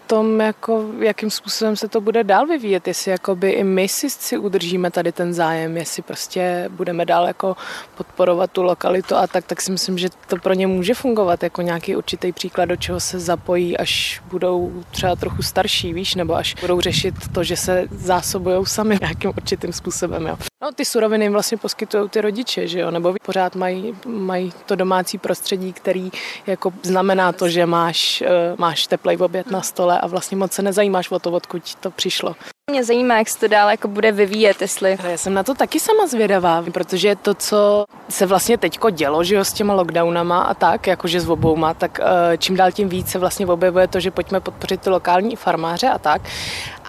tom, 0.06 0.40
jako, 0.40 0.84
jakým 0.98 1.30
způsobem 1.30 1.76
se 1.76 1.88
to 1.88 2.00
bude 2.00 2.25
dál 2.25 2.46
vyvíjet, 2.46 2.88
jestli 2.88 3.10
jakoby 3.10 3.50
i 3.50 3.64
my 3.64 3.88
si, 3.88 4.10
si 4.10 4.38
udržíme 4.38 4.90
tady 4.90 5.12
ten 5.12 5.34
zájem, 5.34 5.76
jestli 5.76 6.02
prostě 6.02 6.68
budeme 6.70 7.04
dál 7.04 7.26
jako 7.26 7.56
podporovat 7.96 8.50
tu 8.50 8.62
lokalitu 8.62 9.14
a 9.14 9.26
tak, 9.26 9.44
tak 9.46 9.62
si 9.62 9.72
myslím, 9.72 9.98
že 9.98 10.08
to 10.26 10.36
pro 10.36 10.54
ně 10.54 10.66
může 10.66 10.94
fungovat 10.94 11.42
jako 11.42 11.62
nějaký 11.62 11.96
určitý 11.96 12.32
příklad, 12.32 12.64
do 12.64 12.76
čeho 12.76 13.00
se 13.00 13.18
zapojí, 13.18 13.78
až 13.78 14.22
budou 14.30 14.82
třeba 14.90 15.16
trochu 15.16 15.42
starší, 15.42 15.92
víš, 15.92 16.14
nebo 16.14 16.34
až 16.34 16.54
budou 16.60 16.80
řešit 16.80 17.14
to, 17.32 17.44
že 17.44 17.56
se 17.56 17.84
zásobují 17.90 18.66
sami 18.66 18.98
nějakým 19.00 19.30
určitým 19.30 19.72
způsobem. 19.72 20.26
Jo. 20.26 20.36
No, 20.62 20.72
ty 20.72 20.84
suroviny 20.84 21.25
jim 21.25 21.32
vlastně 21.32 21.58
poskytují 21.58 22.08
ty 22.08 22.20
rodiče, 22.20 22.66
že 22.66 22.80
jo, 22.80 22.90
nebo 22.90 23.14
pořád 23.22 23.54
mají, 23.56 23.96
mají 24.06 24.52
to 24.66 24.76
domácí 24.76 25.18
prostředí, 25.18 25.72
který 25.72 26.10
jako 26.46 26.72
znamená 26.82 27.32
to, 27.32 27.48
že 27.48 27.66
máš, 27.66 28.22
eh, 28.22 28.54
máš 28.58 28.86
teplej 28.86 29.16
oběd 29.20 29.50
na 29.50 29.62
stole 29.62 30.00
a 30.00 30.06
vlastně 30.06 30.36
moc 30.36 30.52
se 30.52 30.62
nezajímáš 30.62 31.10
o 31.10 31.18
to, 31.18 31.32
odkud 31.32 31.75
to 31.75 31.90
přišlo. 31.90 32.36
Mě 32.70 32.85
zajímá, 32.85 33.18
jak 33.18 33.28
se 33.28 33.38
to 33.38 33.49
dál 33.49 33.70
jako 33.70 33.88
bude 33.88 34.12
vyvíjet, 34.12 34.61
jestli... 34.61 34.99
Já 35.11 35.16
jsem 35.16 35.35
na 35.35 35.42
to 35.42 35.54
taky 35.54 35.80
sama 35.80 36.06
zvědavá, 36.06 36.64
protože 36.73 37.16
to, 37.16 37.35
co 37.35 37.85
se 38.08 38.26
vlastně 38.26 38.58
teďko 38.58 38.90
dělo, 38.90 39.25
že 39.25 39.35
jo, 39.35 39.44
s 39.44 39.52
těma 39.52 39.75
lockdownama 39.75 40.42
a 40.42 40.54
tak, 40.54 40.87
jakože 40.87 41.20
s 41.20 41.28
obouma, 41.28 41.75
tak 41.75 42.00
eh, 42.02 42.38
čím 42.38 42.56
dál 42.56 42.73
tím 42.73 42.88
víc 42.88 43.08
se 43.08 43.18
vlastně 43.18 43.46
objevuje 43.46 43.88
to, 43.88 44.00
že 44.00 44.11
pojďme 44.11 44.40
podpořit 44.40 44.80
ty 44.80 44.90
lokální 44.90 45.37
farmáře 45.37 45.88
a 45.88 45.99
tak. 45.99 46.23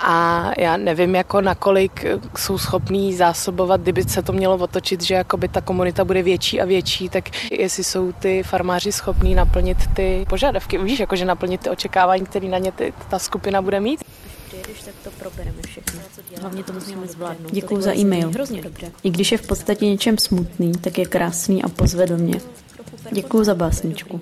A 0.01 0.51
já 0.57 0.77
nevím, 0.77 1.15
jako 1.15 1.41
nakolik 1.41 2.05
jsou 2.37 2.57
schopní 2.57 3.13
zásobovat, 3.13 3.81
kdyby 3.81 4.03
se 4.03 4.21
to 4.21 4.33
mělo 4.33 4.55
otočit, 4.55 5.01
že 5.01 5.15
jakoby 5.15 5.47
ta 5.47 5.61
komunita 5.61 6.05
bude 6.05 6.23
větší 6.23 6.61
a 6.61 6.65
větší, 6.65 7.09
tak 7.09 7.51
jestli 7.51 7.83
jsou 7.83 8.11
ty 8.11 8.43
farmáři 8.43 8.91
schopní 8.91 9.35
naplnit 9.35 9.77
ty 9.93 10.25
požadavky, 10.29 10.77
víš, 10.77 10.99
jakože 10.99 11.25
naplnit 11.25 11.61
ty 11.61 11.69
očekávání, 11.69 12.25
které 12.25 12.47
na 12.47 12.57
ně 12.57 12.71
ty, 12.71 12.93
ta 13.09 13.19
skupina 13.19 13.61
bude 13.61 13.79
mít 13.79 14.06
přijedeš, 14.47 14.81
tak 14.81 14.93
to 15.03 15.11
probereme 15.11 15.61
všechno. 15.67 16.01
Hlavně 16.41 16.63
to 16.63 16.73
musíme 16.73 17.07
zvládnout. 17.07 17.51
Děkuji 17.51 17.81
za 17.81 17.95
e-mail. 17.95 18.29
Hrozně 18.29 18.61
dobře. 18.61 18.91
I 19.03 19.09
když 19.09 19.31
je 19.31 19.37
v 19.37 19.47
podstatě 19.47 19.85
něčem 19.85 20.17
smutný, 20.17 20.71
tak 20.71 20.97
je 20.97 21.05
krásný 21.05 21.63
a 21.63 21.69
pozve 21.69 22.05
do 22.07 22.17
mě. 22.17 22.41
Děkuji 23.11 23.43
za 23.43 23.55
básničku. 23.55 24.21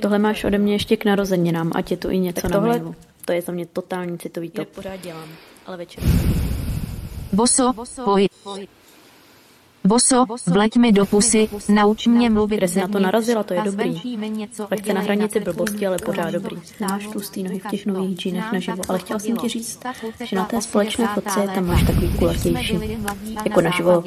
Tohle 0.00 0.18
máš 0.18 0.44
ode 0.44 0.58
mě 0.58 0.72
ještě 0.74 0.96
k 0.96 1.04
narozeninám, 1.04 1.72
ať 1.74 1.90
je 1.90 1.96
to 1.96 2.10
i 2.10 2.18
něco 2.18 2.40
tak 2.40 2.52
tohle, 2.52 2.68
na 2.68 2.74
mailu. 2.74 2.94
To 3.24 3.32
je 3.32 3.42
za 3.42 3.52
mě 3.52 3.66
totální 3.66 4.18
citový 4.18 4.50
top. 4.50 4.68
pořád 4.68 4.96
dělám, 4.96 5.28
ale 5.66 5.76
večer. 5.76 6.04
Boso, 7.32 7.72
pojď. 8.04 8.30
Boso, 9.84 10.24
vleď 10.46 10.76
mi 10.76 10.92
do 10.92 11.06
pusy, 11.06 11.48
nauč 11.68 12.06
mě 12.06 12.30
mluvit 12.30 12.62
jsi 12.62 12.78
na 12.80 12.88
to 12.88 12.98
narazila, 12.98 13.42
to 13.42 13.54
je 13.54 13.62
dobrý. 13.62 14.18
Lehce 14.70 14.92
na 14.92 15.00
hranici 15.00 15.40
blbosti, 15.40 15.86
ale 15.86 15.96
pořád 15.98 16.30
dobrý. 16.30 16.56
Nemáš 16.80 17.06
tlustý 17.06 17.42
nohy 17.42 17.58
v 17.58 17.70
těch 17.70 17.86
nových 17.86 18.18
džínech 18.18 18.52
naživo, 18.52 18.82
ale 18.88 18.98
chtěla 18.98 19.18
jsem 19.18 19.36
ti 19.36 19.48
říct, 19.48 19.80
že 20.24 20.36
na 20.36 20.44
té 20.44 20.62
společné 20.62 21.08
fotce 21.14 21.40
tam 21.54 21.66
máš 21.66 21.82
takový 21.82 22.14
kulatější. 22.18 22.78
Jako 23.44 23.60
naživo. 23.60 24.04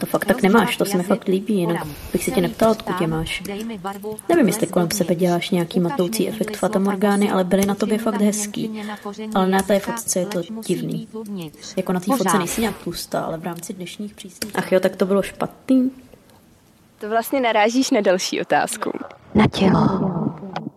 To 0.00 0.06
fakt 0.06 0.24
tak 0.24 0.42
nemáš, 0.42 0.76
to 0.76 0.84
se 0.84 0.96
mi 0.96 1.02
fakt 1.02 1.28
líbí, 1.28 1.54
jinak 1.54 1.86
bych 2.12 2.24
si 2.24 2.32
tě 2.32 2.40
neptal, 2.40 2.70
odkud 2.70 3.00
je 3.00 3.06
máš. 3.06 3.42
Nevím, 4.28 4.46
jestli 4.46 4.66
kolem 4.66 4.90
sebe 4.90 5.14
děláš 5.14 5.50
nějaký 5.50 5.80
matoucí 5.80 6.28
efekt 6.28 6.56
fatamorgány, 6.56 7.30
ale 7.30 7.44
byly 7.44 7.66
na 7.66 7.74
tobě 7.74 7.98
fakt 7.98 8.20
hezký. 8.20 8.82
Ale 9.34 9.48
na 9.48 9.62
té 9.62 9.78
fotce 9.78 10.18
je 10.18 10.26
to 10.26 10.42
divný. 10.66 11.08
Jako 11.76 11.92
na 11.92 12.00
té 12.00 12.16
fotce 12.16 12.38
nejsi 12.38 12.60
nějak 12.60 12.78
tlustá, 12.78 13.20
ale 13.20 13.38
v 13.38 13.44
rámci 13.44 13.72
dnešních 13.72 14.14
přísných. 14.14 14.52
Ach 14.54 14.72
jo, 14.72 14.80
tak 14.88 14.96
to 14.96 15.06
bylo 15.06 15.22
špatný? 15.22 15.90
To 16.98 17.08
vlastně 17.08 17.40
narážíš 17.40 17.90
na 17.90 18.00
další 18.00 18.40
otázku. 18.40 18.92
Na 19.34 19.46
tělo. 19.46 19.88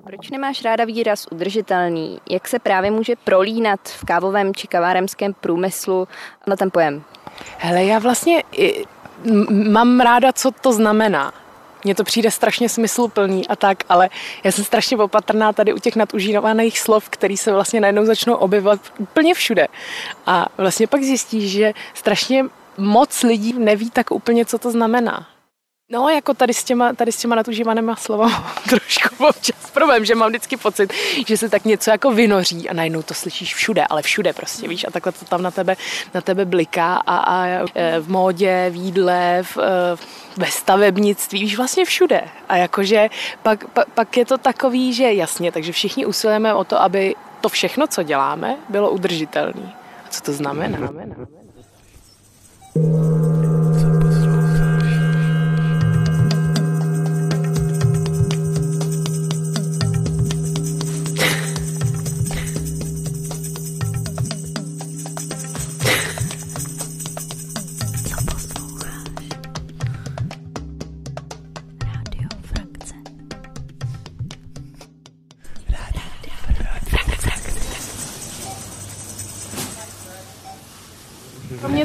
Proč 0.03 0.29
nemáš 0.29 0.63
ráda 0.63 0.85
výraz 0.85 1.27
udržitelný? 1.31 2.19
Jak 2.29 2.47
se 2.47 2.59
právě 2.59 2.91
může 2.91 3.15
prolínat 3.15 3.79
v 3.83 4.05
kávovém 4.05 4.55
či 4.55 4.67
kaváremském 4.67 5.33
průmyslu 5.33 6.07
na 6.47 6.55
ten 6.55 6.71
pojem? 6.71 7.03
Hele, 7.57 7.83
já 7.83 7.99
vlastně 7.99 8.43
mám 9.69 9.99
ráda, 9.99 10.33
co 10.33 10.51
to 10.51 10.73
znamená. 10.73 11.33
Mně 11.83 11.95
to 11.95 12.03
přijde 12.03 12.31
strašně 12.31 12.69
smysluplný 12.69 13.47
a 13.47 13.55
tak, 13.55 13.83
ale 13.89 14.09
já 14.43 14.51
jsem 14.51 14.63
strašně 14.63 14.97
opatrná 14.97 15.53
tady 15.53 15.73
u 15.73 15.79
těch 15.79 15.95
nadužívaných 15.95 16.79
slov, 16.79 17.09
který 17.09 17.37
se 17.37 17.51
vlastně 17.51 17.81
najednou 17.81 18.05
začnou 18.05 18.35
objevovat 18.35 18.79
úplně 18.97 19.33
všude. 19.33 19.67
A 20.25 20.47
vlastně 20.57 20.87
pak 20.87 21.03
zjistíš, 21.03 21.51
že 21.51 21.73
strašně 21.93 22.45
moc 22.79 23.23
lidí 23.23 23.53
neví 23.53 23.89
tak 23.89 24.11
úplně, 24.11 24.45
co 24.45 24.57
to 24.57 24.71
znamená. 24.71 25.27
No, 25.91 26.09
jako 26.09 26.33
tady 26.33 26.53
s 26.53 26.63
těma, 26.63 26.93
tady 26.93 27.11
s 27.11 27.17
těma 27.17 27.35
natužívanýma 27.35 27.95
slova 27.95 28.29
trošku 28.69 29.25
občas 29.25 29.71
problém, 29.71 30.05
že 30.05 30.15
mám 30.15 30.29
vždycky 30.29 30.57
pocit, 30.57 30.93
že 31.27 31.37
se 31.37 31.49
tak 31.49 31.65
něco 31.65 31.91
jako 31.91 32.11
vynoří 32.11 32.69
a 32.69 32.73
najednou 32.73 33.01
to 33.01 33.13
slyšíš 33.13 33.55
všude, 33.55 33.85
ale 33.89 34.01
všude 34.01 34.33
prostě, 34.33 34.67
víš, 34.67 34.85
a 34.87 34.91
takhle 34.91 35.11
to 35.11 35.25
tam 35.25 35.41
na 35.41 35.51
tebe, 35.51 35.75
na 36.13 36.21
tebe 36.21 36.45
bliká 36.45 36.95
a, 36.95 37.17
a 37.17 37.45
e, 37.45 37.99
v 37.99 38.09
módě, 38.09 38.67
v 38.69 38.75
jídle, 38.75 39.39
v, 39.43 39.57
e, 39.57 39.97
ve 40.37 40.47
stavebnictví, 40.47 41.39
víš, 41.39 41.57
vlastně 41.57 41.85
všude. 41.85 42.21
A 42.49 42.57
jakože 42.57 43.09
pak, 43.43 43.67
pak, 43.67 43.89
pak 43.89 44.17
je 44.17 44.25
to 44.25 44.37
takový, 44.37 44.93
že 44.93 45.13
jasně, 45.13 45.51
takže 45.51 45.71
všichni 45.71 46.05
usilujeme 46.05 46.53
o 46.53 46.63
to, 46.63 46.81
aby 46.81 47.15
to 47.41 47.49
všechno, 47.49 47.87
co 47.87 48.03
děláme, 48.03 48.57
bylo 48.69 48.91
udržitelné. 48.91 49.73
A 50.05 50.09
co 50.09 50.21
to 50.21 50.33
znamená? 50.33 50.77
znamená? 50.77 51.38
Thank 52.81 52.93
you. 52.93 53.18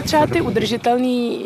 Třeba 0.04 0.26
ty 0.26 0.40
udržitelný, 0.40 1.44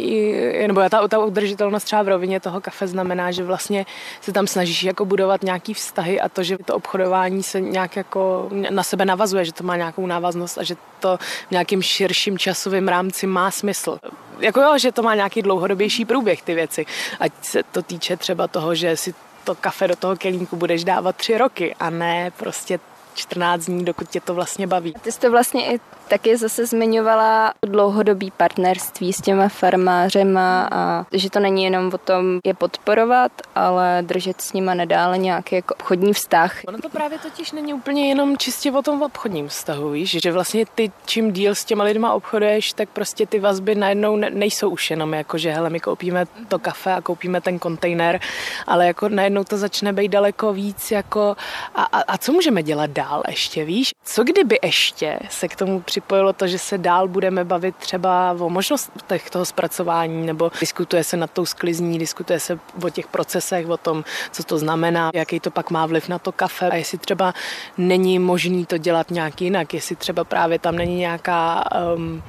nebo 0.66 0.88
ta, 0.88 1.08
ta 1.08 1.18
udržitelnost 1.18 1.84
třeba 1.84 2.02
v 2.02 2.08
rovině 2.08 2.40
toho 2.40 2.60
kafe 2.60 2.86
znamená, 2.86 3.30
že 3.30 3.44
vlastně 3.44 3.86
se 4.20 4.32
tam 4.32 4.46
snažíš 4.46 4.82
jako 4.82 5.04
budovat 5.04 5.42
nějaký 5.42 5.74
vztahy 5.74 6.20
a 6.20 6.28
to, 6.28 6.42
že 6.42 6.58
to 6.64 6.74
obchodování 6.74 7.42
se 7.42 7.60
nějak 7.60 7.96
jako 7.96 8.48
na 8.70 8.82
sebe 8.82 9.04
navazuje, 9.04 9.44
že 9.44 9.52
to 9.52 9.64
má 9.64 9.76
nějakou 9.76 10.06
návaznost 10.06 10.58
a 10.58 10.62
že 10.62 10.76
to 11.00 11.18
v 11.48 11.50
nějakým 11.50 11.82
širším 11.82 12.38
časovém 12.38 12.88
rámci 12.88 13.26
má 13.26 13.50
smysl. 13.50 13.98
Jako 14.40 14.60
jo, 14.60 14.78
že 14.78 14.92
to 14.92 15.02
má 15.02 15.14
nějaký 15.14 15.42
dlouhodobější 15.42 16.04
průběh 16.04 16.42
ty 16.42 16.54
věci. 16.54 16.86
Ať 17.20 17.32
se 17.42 17.62
to 17.62 17.82
týče 17.82 18.16
třeba 18.16 18.48
toho, 18.48 18.74
že 18.74 18.96
si 18.96 19.14
to 19.44 19.54
kafe 19.54 19.88
do 19.88 19.96
toho 19.96 20.16
kelímku 20.16 20.56
budeš 20.56 20.84
dávat 20.84 21.16
tři 21.16 21.38
roky 21.38 21.74
a 21.80 21.90
ne 21.90 22.30
prostě 22.36 22.80
14 23.18 23.64
dní, 23.64 23.84
dokud 23.84 24.08
tě 24.08 24.20
to 24.20 24.34
vlastně 24.34 24.66
baví. 24.66 24.94
Ty 25.02 25.12
jsi 25.12 25.20
to 25.20 25.30
vlastně 25.30 25.74
i 25.74 25.80
taky 26.08 26.36
zase 26.36 26.66
zmiňovala 26.66 27.54
dlouhodobý 27.66 28.30
partnerství 28.30 29.12
s 29.12 29.20
těma 29.20 29.48
farmářema 29.48 30.68
a 30.72 31.06
že 31.12 31.30
to 31.30 31.40
není 31.40 31.64
jenom 31.64 31.90
o 31.94 31.98
tom 31.98 32.38
je 32.44 32.54
podporovat, 32.54 33.32
ale 33.54 33.98
držet 34.02 34.40
s 34.40 34.52
nima 34.52 34.74
nadále 34.74 35.18
nějaký 35.18 35.54
jako 35.54 35.74
obchodní 35.74 36.12
vztah. 36.12 36.56
Ono 36.68 36.78
to 36.78 36.88
právě 36.88 37.18
totiž 37.18 37.52
není 37.52 37.74
úplně 37.74 38.08
jenom 38.08 38.36
čistě 38.36 38.72
o 38.72 38.82
tom 38.82 39.02
obchodním 39.02 39.48
vztahu, 39.48 39.90
víš, 39.90 40.18
že 40.22 40.32
vlastně 40.32 40.66
ty 40.74 40.92
čím 41.06 41.32
díl 41.32 41.54
s 41.54 41.64
těma 41.64 41.84
lidma 41.84 42.12
obchoduješ, 42.12 42.72
tak 42.72 42.88
prostě 42.88 43.26
ty 43.26 43.40
vazby 43.40 43.74
najednou 43.74 44.16
nejsou 44.16 44.70
už 44.70 44.90
jenom 44.90 45.14
jako, 45.14 45.38
že 45.38 45.50
hele, 45.50 45.70
my 45.70 45.80
koupíme 45.80 46.26
to 46.48 46.58
kafe 46.58 46.92
a 46.92 47.00
koupíme 47.00 47.40
ten 47.40 47.58
kontejner, 47.58 48.20
ale 48.66 48.86
jako 48.86 49.08
najednou 49.08 49.44
to 49.44 49.56
začne 49.56 49.92
být 49.92 50.08
daleko 50.08 50.52
víc 50.52 50.90
jako 50.90 51.36
a, 51.74 51.82
a, 51.82 52.00
a 52.00 52.18
co 52.18 52.32
můžeme 52.32 52.62
dělat 52.62 52.90
dál? 52.90 53.07
Dál 53.08 53.22
ještě, 53.28 53.64
víš? 53.64 53.90
Co 54.04 54.24
kdyby 54.24 54.58
ještě 54.62 55.18
se 55.30 55.48
k 55.48 55.56
tomu 55.56 55.80
připojilo 55.80 56.32
to, 56.32 56.46
že 56.46 56.58
se 56.58 56.78
dál 56.78 57.08
budeme 57.08 57.44
bavit 57.44 57.76
třeba 57.76 58.36
o 58.40 58.50
možnostech 58.50 59.30
toho 59.30 59.44
zpracování, 59.44 60.26
nebo 60.26 60.50
diskutuje 60.60 61.04
se 61.04 61.16
nad 61.16 61.30
tou 61.30 61.46
sklizní, 61.46 61.98
diskutuje 61.98 62.40
se 62.40 62.58
o 62.84 62.90
těch 62.90 63.06
procesech, 63.06 63.68
o 63.68 63.76
tom, 63.76 64.04
co 64.32 64.44
to 64.44 64.58
znamená, 64.58 65.10
jaký 65.14 65.40
to 65.40 65.50
pak 65.50 65.70
má 65.70 65.86
vliv 65.86 66.08
na 66.08 66.18
to 66.18 66.32
kafe 66.32 66.70
a 66.70 66.74
jestli 66.74 66.98
třeba 66.98 67.34
není 67.78 68.18
možný 68.18 68.66
to 68.66 68.78
dělat 68.78 69.10
nějak 69.10 69.40
jinak, 69.40 69.74
jestli 69.74 69.96
třeba 69.96 70.24
právě 70.24 70.58
tam 70.58 70.76
není 70.76 70.96
nějaká 70.96 71.64
um, 71.96 72.22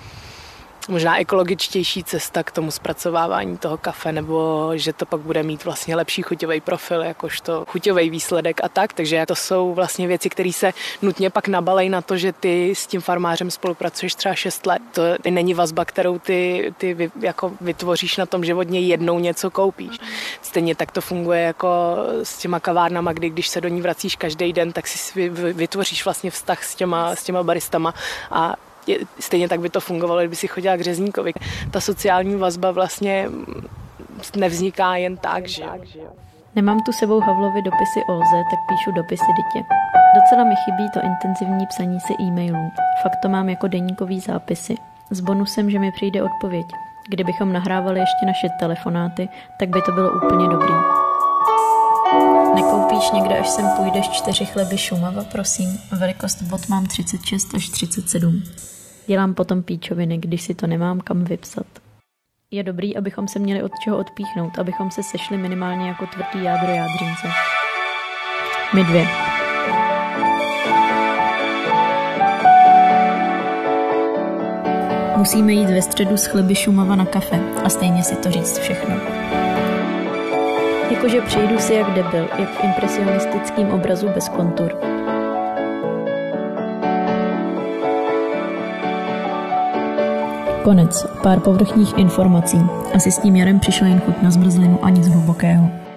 možná 0.90 1.20
ekologičtější 1.20 2.04
cesta 2.04 2.44
k 2.44 2.52
tomu 2.52 2.72
zpracovávání 2.72 3.58
toho 3.58 3.78
kafe, 3.78 4.12
nebo 4.12 4.72
že 4.76 4.94
to 4.94 5.06
pak 5.06 5.20
bude 5.20 5.44
mít 5.44 5.66
vlastně 5.66 5.96
lepší 5.96 6.22
chuťový 6.22 6.62
profil, 6.62 7.02
jakožto 7.02 7.66
chuťový 7.68 8.10
výsledek 8.10 8.64
a 8.64 8.70
tak. 8.70 8.94
Takže 8.94 9.26
to 9.28 9.36
jsou 9.36 9.74
vlastně 9.74 10.08
věci, 10.08 10.30
které 10.30 10.54
se 10.54 10.74
nutně 11.02 11.30
pak 11.30 11.48
nabalej 11.48 11.90
na 11.90 12.02
to, 12.02 12.18
že 12.18 12.34
ty 12.34 12.76
s 12.76 12.88
tím 12.88 13.02
farmářem 13.02 13.52
spolupracuješ 13.52 14.16
třeba 14.16 14.36
6 14.36 14.66
let. 14.66 14.82
To 14.92 15.02
není 15.30 15.54
vazba, 15.54 15.86
kterou 15.86 16.20
ty, 16.20 16.74
ty 16.78 17.12
jako 17.20 17.52
vytvoříš 17.62 18.18
na 18.18 18.26
tom, 18.26 18.46
že 18.46 18.56
od 18.56 18.70
něj 18.70 18.88
jednou 18.88 19.20
něco 19.20 19.52
koupíš. 19.52 19.98
Stejně 20.42 20.76
tak 20.76 20.92
to 20.92 21.02
funguje 21.02 21.42
jako 21.42 21.98
s 22.24 22.38
těma 22.38 22.60
kavárnama, 22.60 23.14
kdy 23.14 23.30
když 23.30 23.48
se 23.48 23.62
do 23.62 23.68
ní 23.70 23.82
vracíš 23.82 24.16
každý 24.16 24.54
den, 24.54 24.72
tak 24.72 24.88
si 24.88 25.30
vytvoříš 25.30 26.06
vlastně 26.06 26.32
vztah 26.32 26.64
s 26.64 26.76
těma, 26.76 27.16
s 27.16 27.24
těma 27.24 27.44
baristama 27.44 27.94
a 28.32 28.56
stejně 29.20 29.50
tak 29.50 29.60
by 29.60 29.70
to 29.70 29.80
fungovalo, 29.80 30.20
kdyby 30.20 30.36
si 30.36 30.48
chodila 30.48 30.78
k 30.78 30.82
řezníkovi. 30.82 31.34
Ta 31.72 31.82
sociální 31.82 32.36
vazba 32.36 32.72
vlastně 32.72 33.30
nevzniká 34.36 34.96
jen 34.96 35.18
tak, 35.18 35.48
že 35.48 35.64
jo. 35.64 36.08
Nemám 36.56 36.80
tu 36.80 36.92
sebou 36.92 37.20
Havlovi 37.20 37.62
dopisy 37.62 38.00
o 38.10 38.14
lze, 38.14 38.44
tak 38.52 38.60
píšu 38.70 38.92
dopisy 38.92 39.26
dítě. 39.26 39.66
Docela 40.16 40.44
mi 40.44 40.56
chybí 40.56 40.90
to 40.94 41.00
intenzivní 41.02 41.68
psaní 41.68 42.00
se 42.00 42.14
e-mailů. 42.22 42.72
Fakt 43.04 43.18
to 43.22 43.30
mám 43.30 43.50
jako 43.50 43.68
deníkový 43.68 44.20
zápisy. 44.20 44.76
S 45.12 45.20
bonusem, 45.20 45.70
že 45.70 45.80
mi 45.80 45.92
přijde 45.92 46.24
odpověď. 46.24 46.66
Kdybychom 47.10 47.54
nahrávali 47.54 48.00
ještě 48.00 48.26
naše 48.26 48.48
telefonáty, 48.60 49.30
tak 49.60 49.70
by 49.70 49.82
to 49.82 49.92
bylo 49.92 50.12
úplně 50.12 50.48
dobrý. 50.48 50.74
Nekoupíš 52.56 53.12
někde, 53.12 53.40
až 53.40 53.50
sem 53.50 53.66
půjdeš 53.78 54.10
čtyři 54.10 54.46
chleby 54.46 54.78
Šumava, 54.78 55.24
prosím. 55.24 55.80
Velikost 55.92 56.42
bot 56.42 56.70
mám 56.70 56.86
36 56.86 57.56
až 57.56 57.70
37. 57.70 58.44
Dělám 59.10 59.34
potom 59.34 59.64
píčoviny, 59.64 60.18
když 60.18 60.42
si 60.42 60.56
to 60.56 60.68
nemám 60.68 61.00
kam 61.00 61.24
vypsat. 61.24 61.66
Je 62.52 62.64
dobrý, 62.64 62.98
abychom 62.98 63.28
se 63.28 63.40
měli 63.40 63.64
od 63.64 63.72
čeho 63.84 63.98
odpíchnout, 63.98 64.60
abychom 64.60 64.92
se 64.92 65.04
sešli 65.04 65.38
minimálně 65.38 65.88
jako 65.88 66.06
tvrdý 66.06 66.46
jádro 66.46 66.72
jádřince. 66.72 67.28
My 68.76 68.84
dvě. 68.84 69.08
Musíme 75.18 75.54
jít 75.54 75.70
ve 75.70 75.82
středu 75.82 76.18
z 76.18 76.26
chleby 76.26 76.56
Šumava 76.56 76.96
na 76.96 77.06
kafe 77.06 77.40
a 77.64 77.70
stejně 77.70 78.04
si 78.04 78.16
to 78.16 78.32
říct 78.32 78.58
všechno. 78.58 78.96
Jakože 80.92 81.22
přejdu 81.22 81.60
si 81.60 81.74
jak 81.74 81.94
debil, 81.94 82.30
jak 82.40 82.50
v 82.50 82.64
impresionistickým 82.64 83.68
obrazu 83.68 84.10
bez 84.10 84.30
kontur. 84.30 84.89
Konec. 90.70 91.06
Pár 91.24 91.40
povrchních 91.40 91.98
informací. 91.98 92.58
Asi 92.94 93.12
s 93.12 93.18
tím 93.18 93.36
jarem 93.36 93.60
přišla 93.60 93.88
jen 93.88 94.00
chuť 94.00 94.22
na 94.22 94.32
zmrzlinu 94.32 94.80
a 94.82 94.90
nic 94.90 95.08
hlubokého 95.08 95.89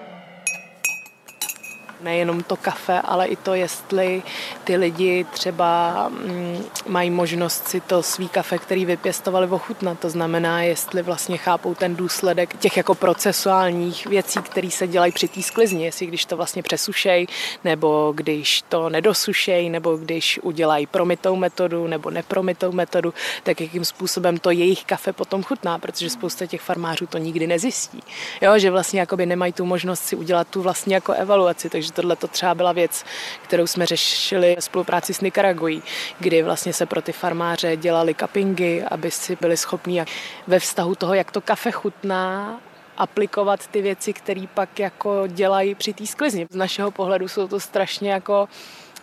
nejenom 2.03 2.43
to 2.43 2.57
kafe, 2.57 3.01
ale 3.01 3.27
i 3.27 3.37
to, 3.37 3.55
jestli 3.55 4.23
ty 4.65 4.77
lidi 4.77 5.27
třeba 5.31 6.09
mm, 6.09 6.65
mají 6.87 7.11
možnost 7.11 7.69
si 7.69 7.81
to 7.81 8.03
svý 8.03 8.29
kafe, 8.29 8.59
který 8.59 8.85
vypěstovali, 8.85 9.47
ochutnat. 9.47 9.99
To 9.99 10.11
znamená, 10.11 10.63
jestli 10.63 11.03
vlastně 11.03 11.39
chápou 11.39 11.75
ten 11.75 11.97
důsledek 11.97 12.57
těch 12.57 12.77
jako 12.77 12.95
procesuálních 12.95 14.07
věcí, 14.07 14.43
které 14.43 14.71
se 14.71 14.87
dělají 14.87 15.13
při 15.13 15.29
té 15.29 15.43
sklizni, 15.43 15.85
jestli 15.85 16.07
když 16.07 16.25
to 16.25 16.37
vlastně 16.37 16.63
přesušej, 16.63 17.27
nebo 17.65 18.13
když 18.17 18.63
to 18.69 18.89
nedosušej, 18.89 19.71
nebo 19.71 19.97
když 19.97 20.39
udělají 20.43 20.87
promitou 20.87 21.37
metodu 21.37 21.87
nebo 21.87 22.11
nepromitou 22.11 22.73
metodu, 22.73 23.15
tak 23.43 23.61
jakým 23.61 23.85
způsobem 23.85 24.39
to 24.39 24.51
jejich 24.51 24.85
kafe 24.85 25.13
potom 25.13 25.43
chutná, 25.43 25.79
protože 25.79 26.11
spousta 26.11 26.47
těch 26.47 26.61
farmářů 26.61 27.07
to 27.07 27.19
nikdy 27.19 27.47
nezjistí. 27.47 28.03
Jo, 28.41 28.59
že 28.59 28.71
vlastně 28.71 29.01
jakoby 29.01 29.27
nemají 29.27 29.53
tu 29.53 29.65
možnost 29.65 30.03
si 30.05 30.17
udělat 30.17 30.49
tu 30.49 30.63
vlastně 30.63 30.95
jako 30.95 31.13
evaluaci, 31.13 31.71
takže 31.71 31.92
tohle 31.93 32.17
to 32.17 32.29
třeba 32.29 32.55
byla 32.55 32.73
věc, 32.73 33.05
kterou 33.43 33.67
jsme 33.67 33.87
řešili 33.87 34.57
v 34.61 34.65
spolupráci 34.65 35.15
s 35.15 35.21
Nikaragují, 35.21 35.83
kdy 36.19 36.43
vlastně 36.43 36.73
se 36.73 36.87
pro 36.87 37.03
ty 37.03 37.13
farmáře 37.13 37.77
dělali 37.77 38.15
cuppingy, 38.15 38.83
aby 38.91 39.11
si 39.11 39.37
byli 39.41 39.57
schopní 39.57 40.03
ve 40.47 40.59
vztahu 40.59 40.95
toho, 40.95 41.15
jak 41.15 41.31
to 41.31 41.41
kafe 41.41 41.71
chutná, 41.71 42.61
aplikovat 42.97 43.67
ty 43.67 43.83
věci, 43.83 44.13
které 44.13 44.45
pak 44.55 44.79
jako 44.79 45.27
dělají 45.27 45.75
při 45.75 45.93
té 45.93 46.07
sklizni. 46.07 46.47
Z 46.51 46.57
našeho 46.57 46.91
pohledu 46.91 47.29
jsou 47.29 47.49
to 47.49 47.61
strašně 47.61 48.13
jako 48.13 48.49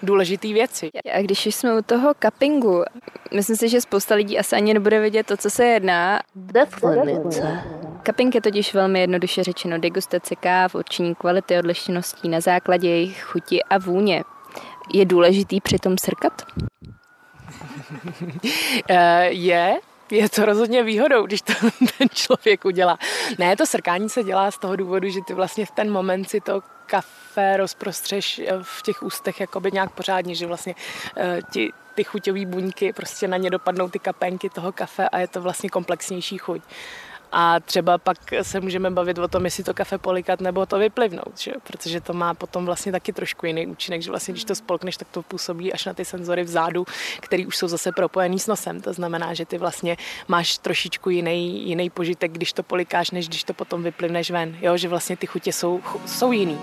důležité 0.04 0.48
věci. 0.48 0.90
A 1.14 1.22
když 1.22 1.46
jsme 1.46 1.78
u 1.78 1.82
toho 1.82 2.14
cuppingu, 2.24 2.84
myslím 3.34 3.56
si, 3.56 3.70
že 3.70 3.82
spousta 3.82 4.16
lidí 4.16 4.40
asi 4.40 4.56
ani 4.56 4.74
nebude 4.74 5.00
vědět 5.00 5.28
to, 5.28 5.38
co 5.38 5.50
se 5.50 5.66
jedná. 5.66 6.20
Definice. 6.36 7.64
Cupping 8.10 8.36
je 8.36 8.42
totiž 8.42 8.74
velmi 8.74 9.00
jednoduše 9.00 9.44
řečeno 9.44 9.78
degustace 9.78 10.36
káv, 10.36 10.76
určení 10.76 11.16
kvality 11.16 11.60
odlišností 11.60 12.30
na 12.30 12.40
základě 12.40 12.90
jejich 12.90 13.24
chuti 13.24 13.64
a 13.64 13.78
vůně. 13.78 14.24
Je 14.94 15.06
důležitý 15.06 15.62
přitom 15.62 15.98
srkat? 15.98 16.42
Eh, 18.90 19.26
je, 19.26 19.80
je 20.12 20.30
to 20.30 20.46
rozhodně 20.46 20.84
výhodou, 20.84 21.26
když 21.26 21.42
to 21.42 21.54
ten 21.98 22.08
člověk 22.14 22.66
udělá. 22.66 22.98
Ne, 23.38 23.56
to 23.56 23.66
srkání 23.66 24.10
se 24.10 24.24
dělá 24.24 24.52
z 24.52 24.58
toho 24.58 24.76
důvodu, 24.76 25.10
že 25.10 25.20
ty 25.28 25.34
vlastně 25.34 25.66
v 25.66 25.72
ten 25.72 25.92
moment 25.92 26.30
si 26.30 26.42
to 26.42 26.62
kafe 26.86 27.58
rozprostřeš 27.58 28.40
eh, 28.40 28.52
v 28.62 28.82
těch 28.82 29.04
ústech 29.04 29.40
jakoby 29.40 29.72
nějak 29.72 29.92
pořádně, 29.92 30.36
že 30.36 30.48
vlastně 30.48 30.76
eh, 31.18 31.40
ti, 31.52 31.74
ty 31.96 32.04
chuťové 32.04 32.46
buňky, 32.46 32.94
prostě 32.94 33.28
na 33.28 33.38
ně 33.38 33.50
dopadnou 33.50 33.90
ty 33.90 34.00
kapenky 34.00 34.50
toho 34.50 34.72
kafe 34.72 35.10
a 35.10 35.20
je 35.20 35.28
to 35.28 35.42
vlastně 35.42 35.70
komplexnější 35.70 36.38
chuť. 36.38 36.62
A 37.32 37.60
třeba 37.60 37.98
pak 37.98 38.18
se 38.42 38.60
můžeme 38.60 38.92
bavit 38.92 39.18
o 39.18 39.28
tom, 39.28 39.46
jestli 39.46 39.64
to 39.64 39.74
kafe 39.74 39.98
polikat 39.98 40.42
nebo 40.42 40.66
to 40.66 40.80
vyplivnout, 40.80 41.40
že? 41.40 41.52
protože 41.64 42.02
to 42.02 42.14
má 42.14 42.34
potom 42.34 42.66
vlastně 42.66 42.92
taky 42.92 43.14
trošku 43.14 43.46
jiný 43.46 43.68
účinek, 43.68 44.02
že 44.02 44.10
vlastně 44.10 44.32
když 44.32 44.44
to 44.44 44.56
spolkneš, 44.56 44.98
tak 44.98 45.08
to 45.12 45.22
působí 45.22 45.74
až 45.74 45.86
na 45.86 45.94
ty 45.94 46.06
senzory 46.06 46.44
vzadu, 46.44 46.86
které 47.20 47.46
už 47.46 47.58
jsou 47.58 47.68
zase 47.68 47.92
propojený 47.92 48.40
s 48.40 48.48
nosem. 48.48 48.82
To 48.82 48.94
znamená, 48.94 49.34
že 49.34 49.46
ty 49.46 49.58
vlastně 49.58 49.98
máš 50.28 50.58
trošičku 50.58 51.10
jiný, 51.10 51.68
jiný 51.70 51.90
požitek, 51.90 52.32
když 52.32 52.54
to 52.54 52.64
polikáš, 52.64 53.12
než 53.12 53.28
když 53.28 53.44
to 53.44 53.54
potom 53.54 53.84
vyplivneš 53.84 54.32
ven. 54.32 54.58
Jo? 54.62 54.78
Že 54.78 54.88
vlastně 54.88 55.18
ty 55.18 55.28
chutě 55.28 55.54
jsou, 55.54 55.82
jsou 56.06 56.32
jiný. 56.32 56.58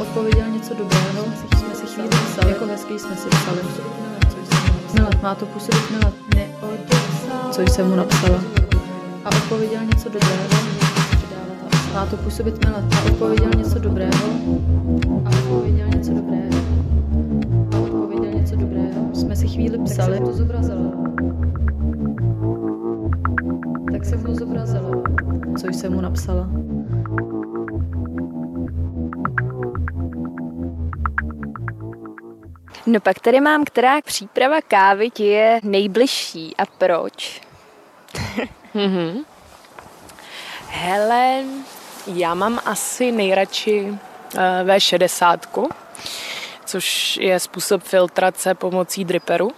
Odpověděl 0.00 0.48
něco 0.48 0.74
dobrého 0.74 1.26
chvíli 1.96 2.08
psali. 2.08 2.52
Jako 2.52 2.66
hezký 2.66 2.98
jsme 2.98 3.16
si 3.16 3.28
psali. 3.28 3.60
Milet, 4.94 5.22
má 5.22 5.34
to 5.34 5.46
působit 5.46 5.90
Milet. 5.90 6.14
Co 7.50 7.62
jsem 7.62 7.88
mu 7.88 7.96
napsala. 7.96 8.38
A 9.24 9.28
odpověděl 9.28 9.84
něco 9.84 10.08
dobrého. 10.08 10.48
Má 11.94 12.06
to 12.06 12.16
působit 12.16 12.64
Milet. 12.64 12.84
A 12.94 13.04
odpověděl 13.04 13.50
něco 13.56 13.78
dobrého. 13.78 14.24
A 15.24 15.28
odpověděl 15.28 15.88
něco 15.88 16.12
dobrého. 16.12 16.60
A 17.74 17.78
odpověděl 17.78 18.40
něco 18.40 18.56
dobrého. 18.56 19.14
Jsme 19.14 19.36
si 19.36 19.48
chvíli 19.48 19.78
psali. 19.78 20.18
Tak 20.18 20.26
jsem 20.26 20.26
to 20.26 20.32
zobrazila. 20.32 20.92
Tak 23.92 24.04
jsem 24.04 24.22
to 24.22 24.34
zobrazila. 24.34 24.90
Co 25.58 25.66
jsem 25.66 25.92
mu 25.92 26.00
napsala. 26.00 26.48
No 32.86 33.00
pak 33.00 33.20
tady 33.20 33.40
mám, 33.40 33.64
která 33.64 34.00
příprava 34.00 34.60
kávy 34.60 35.10
ti 35.10 35.26
je 35.26 35.60
nejbližší 35.62 36.56
a 36.58 36.66
proč? 36.66 37.40
mm-hmm. 38.74 39.24
Já 42.06 42.34
mám 42.34 42.60
asi 42.64 43.12
nejradši 43.12 43.82
uh, 43.82 43.98
V60, 44.64 45.68
což 46.64 47.16
je 47.16 47.40
způsob 47.40 47.82
filtrace 47.82 48.54
pomocí 48.54 49.04
driperu. 49.04 49.50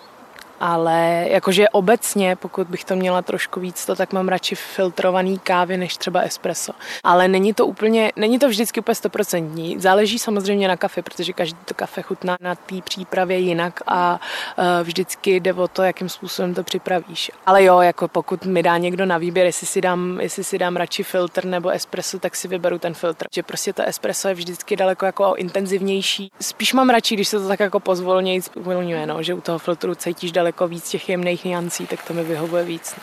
Ale 0.61 1.27
jakože 1.29 1.69
obecně, 1.69 2.37
pokud 2.37 2.69
bych 2.69 2.85
to 2.85 2.97
měla 2.97 3.23
trošku 3.23 3.61
víc, 3.61 3.87
to 3.87 3.97
tak 3.97 4.13
mám 4.13 4.29
radši 4.29 4.55
filtrovaný 4.55 5.39
kávy 5.39 5.77
než 5.77 5.97
třeba 5.97 6.21
espresso. 6.21 6.73
Ale 7.05 7.29
není 7.29 7.55
to 7.55 7.67
úplně, 7.67 8.13
není 8.17 8.39
to 8.39 8.49
vždycky 8.49 8.81
úplně 8.81 8.95
stoprocentní. 8.95 9.81
Záleží 9.81 10.19
samozřejmě 10.19 10.69
na 10.69 10.77
kafe, 10.77 11.03
protože 11.03 11.33
každý 11.33 11.59
to 11.65 11.75
kafe 11.75 12.03
chutná 12.03 12.37
na 12.41 12.55
té 12.55 12.75
přípravě 12.85 13.39
jinak 13.39 13.81
a 13.87 14.21
uh, 14.59 14.65
vždycky 14.83 15.41
jde 15.41 15.53
o 15.53 15.69
to, 15.69 15.83
jakým 15.83 16.09
způsobem 16.09 16.55
to 16.55 16.65
připravíš. 16.65 17.31
Ale 17.47 17.65
jo, 17.65 17.81
jako 17.81 18.09
pokud 18.09 18.45
mi 18.45 18.63
dá 18.63 18.79
někdo 18.79 19.07
na 19.07 19.19
výběr, 19.19 19.47
jestli 19.47 19.67
si 19.67 19.81
dám, 19.81 20.21
jestli 20.21 20.45
si 20.45 20.59
dám 20.59 20.77
radši 20.77 21.03
filtr 21.03 21.45
nebo 21.45 21.69
espresso, 21.69 22.19
tak 22.19 22.37
si 22.37 22.49
vyberu 22.49 22.79
ten 22.79 22.95
filtr. 22.95 23.27
Že 23.35 23.43
prostě 23.43 23.73
to 23.73 23.83
espresso 23.83 24.29
je 24.29 24.35
vždycky 24.35 24.77
daleko 24.77 25.07
jako 25.07 25.35
intenzivnější. 25.37 26.31
Spíš 26.41 26.73
mám 26.73 26.91
radši, 26.91 27.15
když 27.15 27.29
se 27.29 27.41
to 27.41 27.49
tak 27.49 27.61
jako 27.61 27.81
pozvolněji 27.81 28.41
uvolňuje, 28.55 29.07
no, 29.07 29.23
že 29.23 29.35
u 29.35 29.41
toho 29.41 29.59
filtru 29.59 29.95
cítíš 29.95 30.33
daleko 30.33 30.48
víc 30.69 30.91
těch 30.91 31.09
jemných 31.09 31.45
niancí, 31.45 31.87
tak 31.87 32.03
to 32.03 32.15
mi 32.15 32.25
vyhovuje 32.25 32.65
víc. 32.65 32.95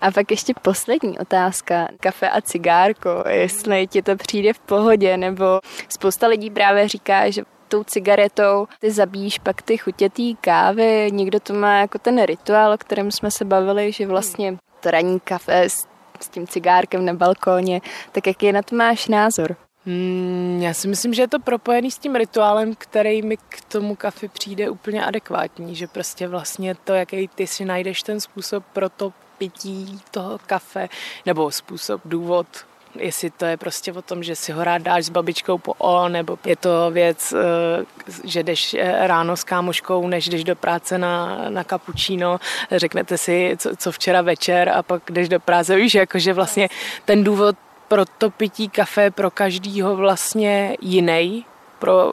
A 0.00 0.10
pak 0.10 0.30
ještě 0.30 0.54
poslední 0.62 1.18
otázka. 1.18 1.88
Kafe 2.00 2.30
a 2.30 2.40
cigárko, 2.40 3.24
jestli 3.28 3.86
ti 3.86 4.02
to 4.02 4.16
přijde 4.16 4.52
v 4.52 4.58
pohodě, 4.58 5.16
nebo 5.16 5.60
spousta 5.88 6.26
lidí 6.26 6.50
právě 6.50 6.88
říká, 6.88 7.30
že 7.30 7.42
tou 7.68 7.84
cigaretou 7.84 8.66
ty 8.80 8.90
zabíjíš 8.90 9.38
pak 9.38 9.62
ty 9.62 9.76
chutětý 9.76 10.36
kávy. 10.36 11.08
Někdo 11.12 11.40
to 11.40 11.54
má 11.54 11.78
jako 11.78 11.98
ten 11.98 12.24
rituál, 12.24 12.72
o 12.72 12.78
kterém 12.78 13.10
jsme 13.10 13.30
se 13.30 13.44
bavili, 13.44 13.92
že 13.92 14.06
vlastně 14.06 14.56
to 14.80 14.90
ranní 14.90 15.20
kafe 15.20 15.62
s, 15.62 15.88
s 16.20 16.28
tím 16.28 16.46
cigárkem 16.46 17.04
na 17.04 17.14
balkóně. 17.14 17.80
Tak 18.12 18.26
jaký 18.26 18.52
na 18.52 18.62
to 18.62 18.76
máš 18.76 19.08
názor? 19.08 19.56
Hmm, 19.90 20.62
já 20.62 20.74
si 20.74 20.88
myslím, 20.88 21.14
že 21.14 21.22
je 21.22 21.28
to 21.28 21.38
propojený 21.38 21.90
s 21.90 21.98
tím 21.98 22.14
rituálem, 22.14 22.74
který 22.74 23.22
mi 23.22 23.36
k 23.36 23.60
tomu 23.68 23.96
kafi 23.96 24.28
přijde 24.28 24.70
úplně 24.70 25.04
adekvátní, 25.04 25.74
že 25.76 25.86
prostě 25.86 26.28
vlastně 26.28 26.74
to, 26.74 26.94
jaký 26.94 27.28
ty 27.28 27.46
si 27.46 27.64
najdeš 27.64 28.02
ten 28.02 28.20
způsob 28.20 28.64
pro 28.72 28.88
to 28.88 29.12
pití 29.38 30.00
toho 30.10 30.38
kafe, 30.46 30.88
nebo 31.26 31.50
způsob, 31.50 32.00
důvod, 32.04 32.46
jestli 32.94 33.30
to 33.30 33.44
je 33.44 33.56
prostě 33.56 33.92
o 33.92 34.02
tom, 34.02 34.22
že 34.22 34.36
si 34.36 34.52
ho 34.52 34.64
rád 34.64 34.82
dáš 34.82 35.04
s 35.04 35.08
babičkou 35.08 35.58
po 35.58 35.72
O, 35.78 36.08
nebo 36.08 36.38
je 36.44 36.56
to 36.56 36.90
věc, 36.90 37.32
eh, 37.32 37.84
že 38.24 38.42
jdeš 38.42 38.74
eh, 38.74 39.06
ráno 39.06 39.36
s 39.36 39.44
kámoškou, 39.44 40.08
než 40.08 40.28
jdeš 40.28 40.44
do 40.44 40.56
práce 40.56 40.98
na, 40.98 41.44
na 41.48 41.64
kapučíno, 41.64 42.40
řeknete 42.70 43.18
si, 43.18 43.56
co, 43.58 43.76
co 43.76 43.92
včera 43.92 44.22
večer 44.22 44.68
a 44.68 44.82
pak 44.82 45.10
jdeš 45.10 45.28
do 45.28 45.40
práce. 45.40 45.76
Víš, 45.76 45.94
jakože 45.94 46.32
vlastně 46.32 46.68
ten 47.04 47.24
důvod 47.24 47.56
pro 47.90 48.04
to 48.04 48.30
pití 48.30 48.68
kafe 48.68 49.10
pro 49.10 49.30
každýho 49.30 49.96
vlastně 49.96 50.76
jiný, 50.80 51.44
pro 51.78 52.12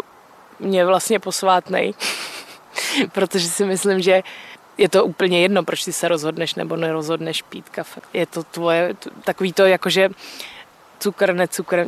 mě 0.59 0.85
vlastně 0.85 1.19
posvátnej, 1.19 1.93
protože 3.11 3.47
si 3.47 3.65
myslím, 3.65 4.01
že 4.01 4.23
je 4.77 4.89
to 4.89 5.05
úplně 5.05 5.41
jedno, 5.41 5.63
proč 5.63 5.83
ty 5.83 5.93
se 5.93 6.07
rozhodneš 6.07 6.55
nebo 6.55 6.75
nerozhodneš 6.75 7.41
pít 7.41 7.69
kafe. 7.69 8.01
Je 8.13 8.25
to 8.25 8.43
tvoje, 8.43 8.95
takový 9.23 9.53
to 9.53 9.65
jakože 9.65 10.09
cukr, 10.99 11.33
necukr, 11.33 11.88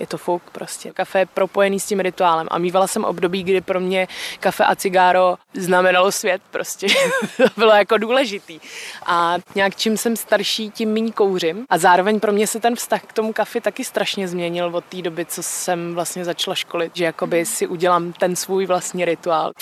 je 0.00 0.06
to 0.06 0.18
fuk 0.18 0.42
prostě. 0.52 0.92
Kafe 0.92 1.18
je 1.18 1.26
propojený 1.26 1.80
s 1.80 1.86
tím 1.86 2.00
rituálem 2.00 2.46
a 2.50 2.58
mývala 2.58 2.86
jsem 2.86 3.04
období, 3.04 3.42
kdy 3.42 3.60
pro 3.60 3.80
mě 3.80 4.08
kafe 4.40 4.64
a 4.64 4.74
cigáro 4.74 5.36
znamenalo 5.54 6.12
svět 6.12 6.42
prostě. 6.50 6.86
to 7.36 7.44
bylo 7.56 7.72
jako 7.72 7.98
důležitý. 7.98 8.60
A 9.06 9.36
nějak 9.54 9.76
čím 9.76 9.96
jsem 9.96 10.16
starší, 10.16 10.70
tím 10.70 10.92
méně 10.92 11.12
kouřím 11.12 11.66
a 11.70 11.78
zároveň 11.78 12.20
pro 12.20 12.32
mě 12.32 12.46
se 12.46 12.60
ten 12.60 12.76
vztah 12.76 13.02
k 13.02 13.12
tomu 13.12 13.32
kafi 13.32 13.60
taky 13.60 13.84
strašně 13.84 14.28
změnil 14.28 14.76
od 14.76 14.84
té 14.84 15.02
doby, 15.02 15.24
co 15.24 15.42
jsem 15.42 15.94
vlastně 15.94 16.24
začala 16.24 16.54
školit, 16.54 16.96
že 16.96 17.04
jakoby 17.04 17.46
si 17.46 17.66
udělám 17.66 18.12
ten 18.12 18.36
svůj 18.36 18.66
vlastní 18.66 19.04
rituál. 19.04 19.52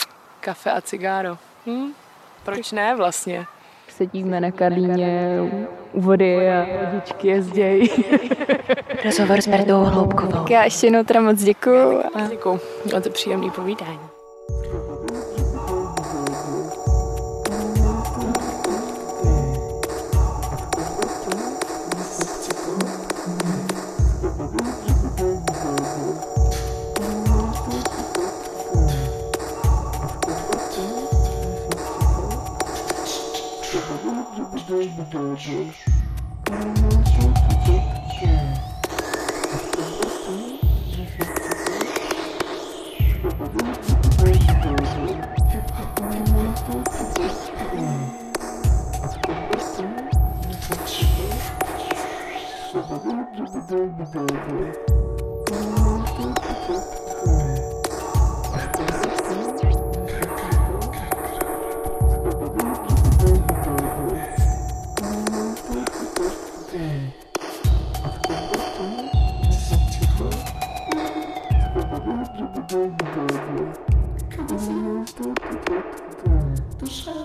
Kafe 0.41 0.71
a 0.71 0.81
cigáro. 0.81 1.39
Hm? 1.67 1.93
Proč 2.45 2.73
ne 2.73 2.95
vlastně? 2.95 3.47
Sedíme 3.97 4.41
na 4.41 4.51
Karlíně 4.51 5.39
u 5.93 6.01
vody 6.01 6.51
a 6.51 6.67
vodičky 6.91 7.29
jezdějí. 7.29 7.91
Rozhovor 9.05 9.41
s 9.41 9.49
Bertou 9.49 9.85
Hloubkovou. 9.85 10.33
Tak 10.33 10.51
já 10.51 10.65
ještě 10.65 10.87
jednou 10.87 11.05
teda 11.05 11.21
moc 11.21 11.43
děkuju. 11.43 11.99
A... 12.15 12.29
Děkuju. 12.31 12.61
Bylo 12.89 13.01
to 13.01 13.11
příjemný 13.11 13.51
povídání. 13.51 13.99
os 34.43 34.63
dois 34.63 34.91
botões 34.93 35.49
hoje. 35.49 35.73
Thank 56.69 57.01
you. 57.01 57.06
Situace 75.35 77.17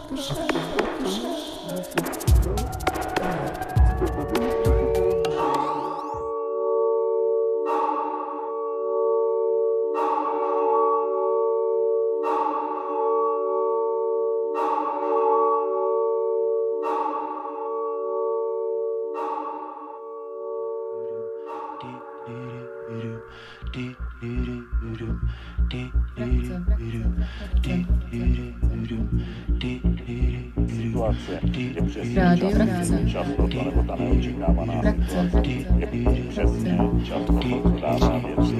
je 32.15 32.35
přesně 32.35 32.97
čas, 32.97 33.11
čas 33.11 33.27
pro 33.35 33.47
to, 33.47 33.63
nebo 33.63 33.83
ta 33.83 33.95
neočekávaná 33.95 34.81
situace 34.81 35.41
je 35.79 36.23
přesně 36.29 36.77
čas 37.07 37.21
pro 37.25 37.35
to, 37.35 37.61
co 37.61 37.79
dává 37.79 38.17
věc. 38.17 38.51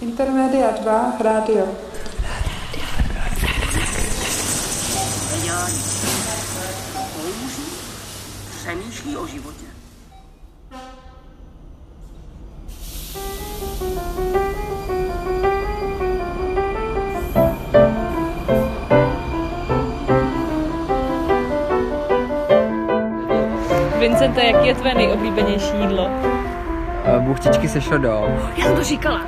Intermedia 0.00 0.70
2, 0.70 1.16
rádio. 1.20 1.66
Přemýšlí 8.62 9.16
o 9.16 9.26
životě. 9.26 9.51
Je 24.64 24.74
tvé 24.74 24.94
nejoblíbenější 24.94 25.76
jídlo? 25.80 26.10
Buchtičky 27.18 27.68
se 27.68 27.80
šodou. 27.80 28.24
Já 28.56 28.64
jsem 28.64 28.76
to 28.76 28.84
říkala. 28.84 29.20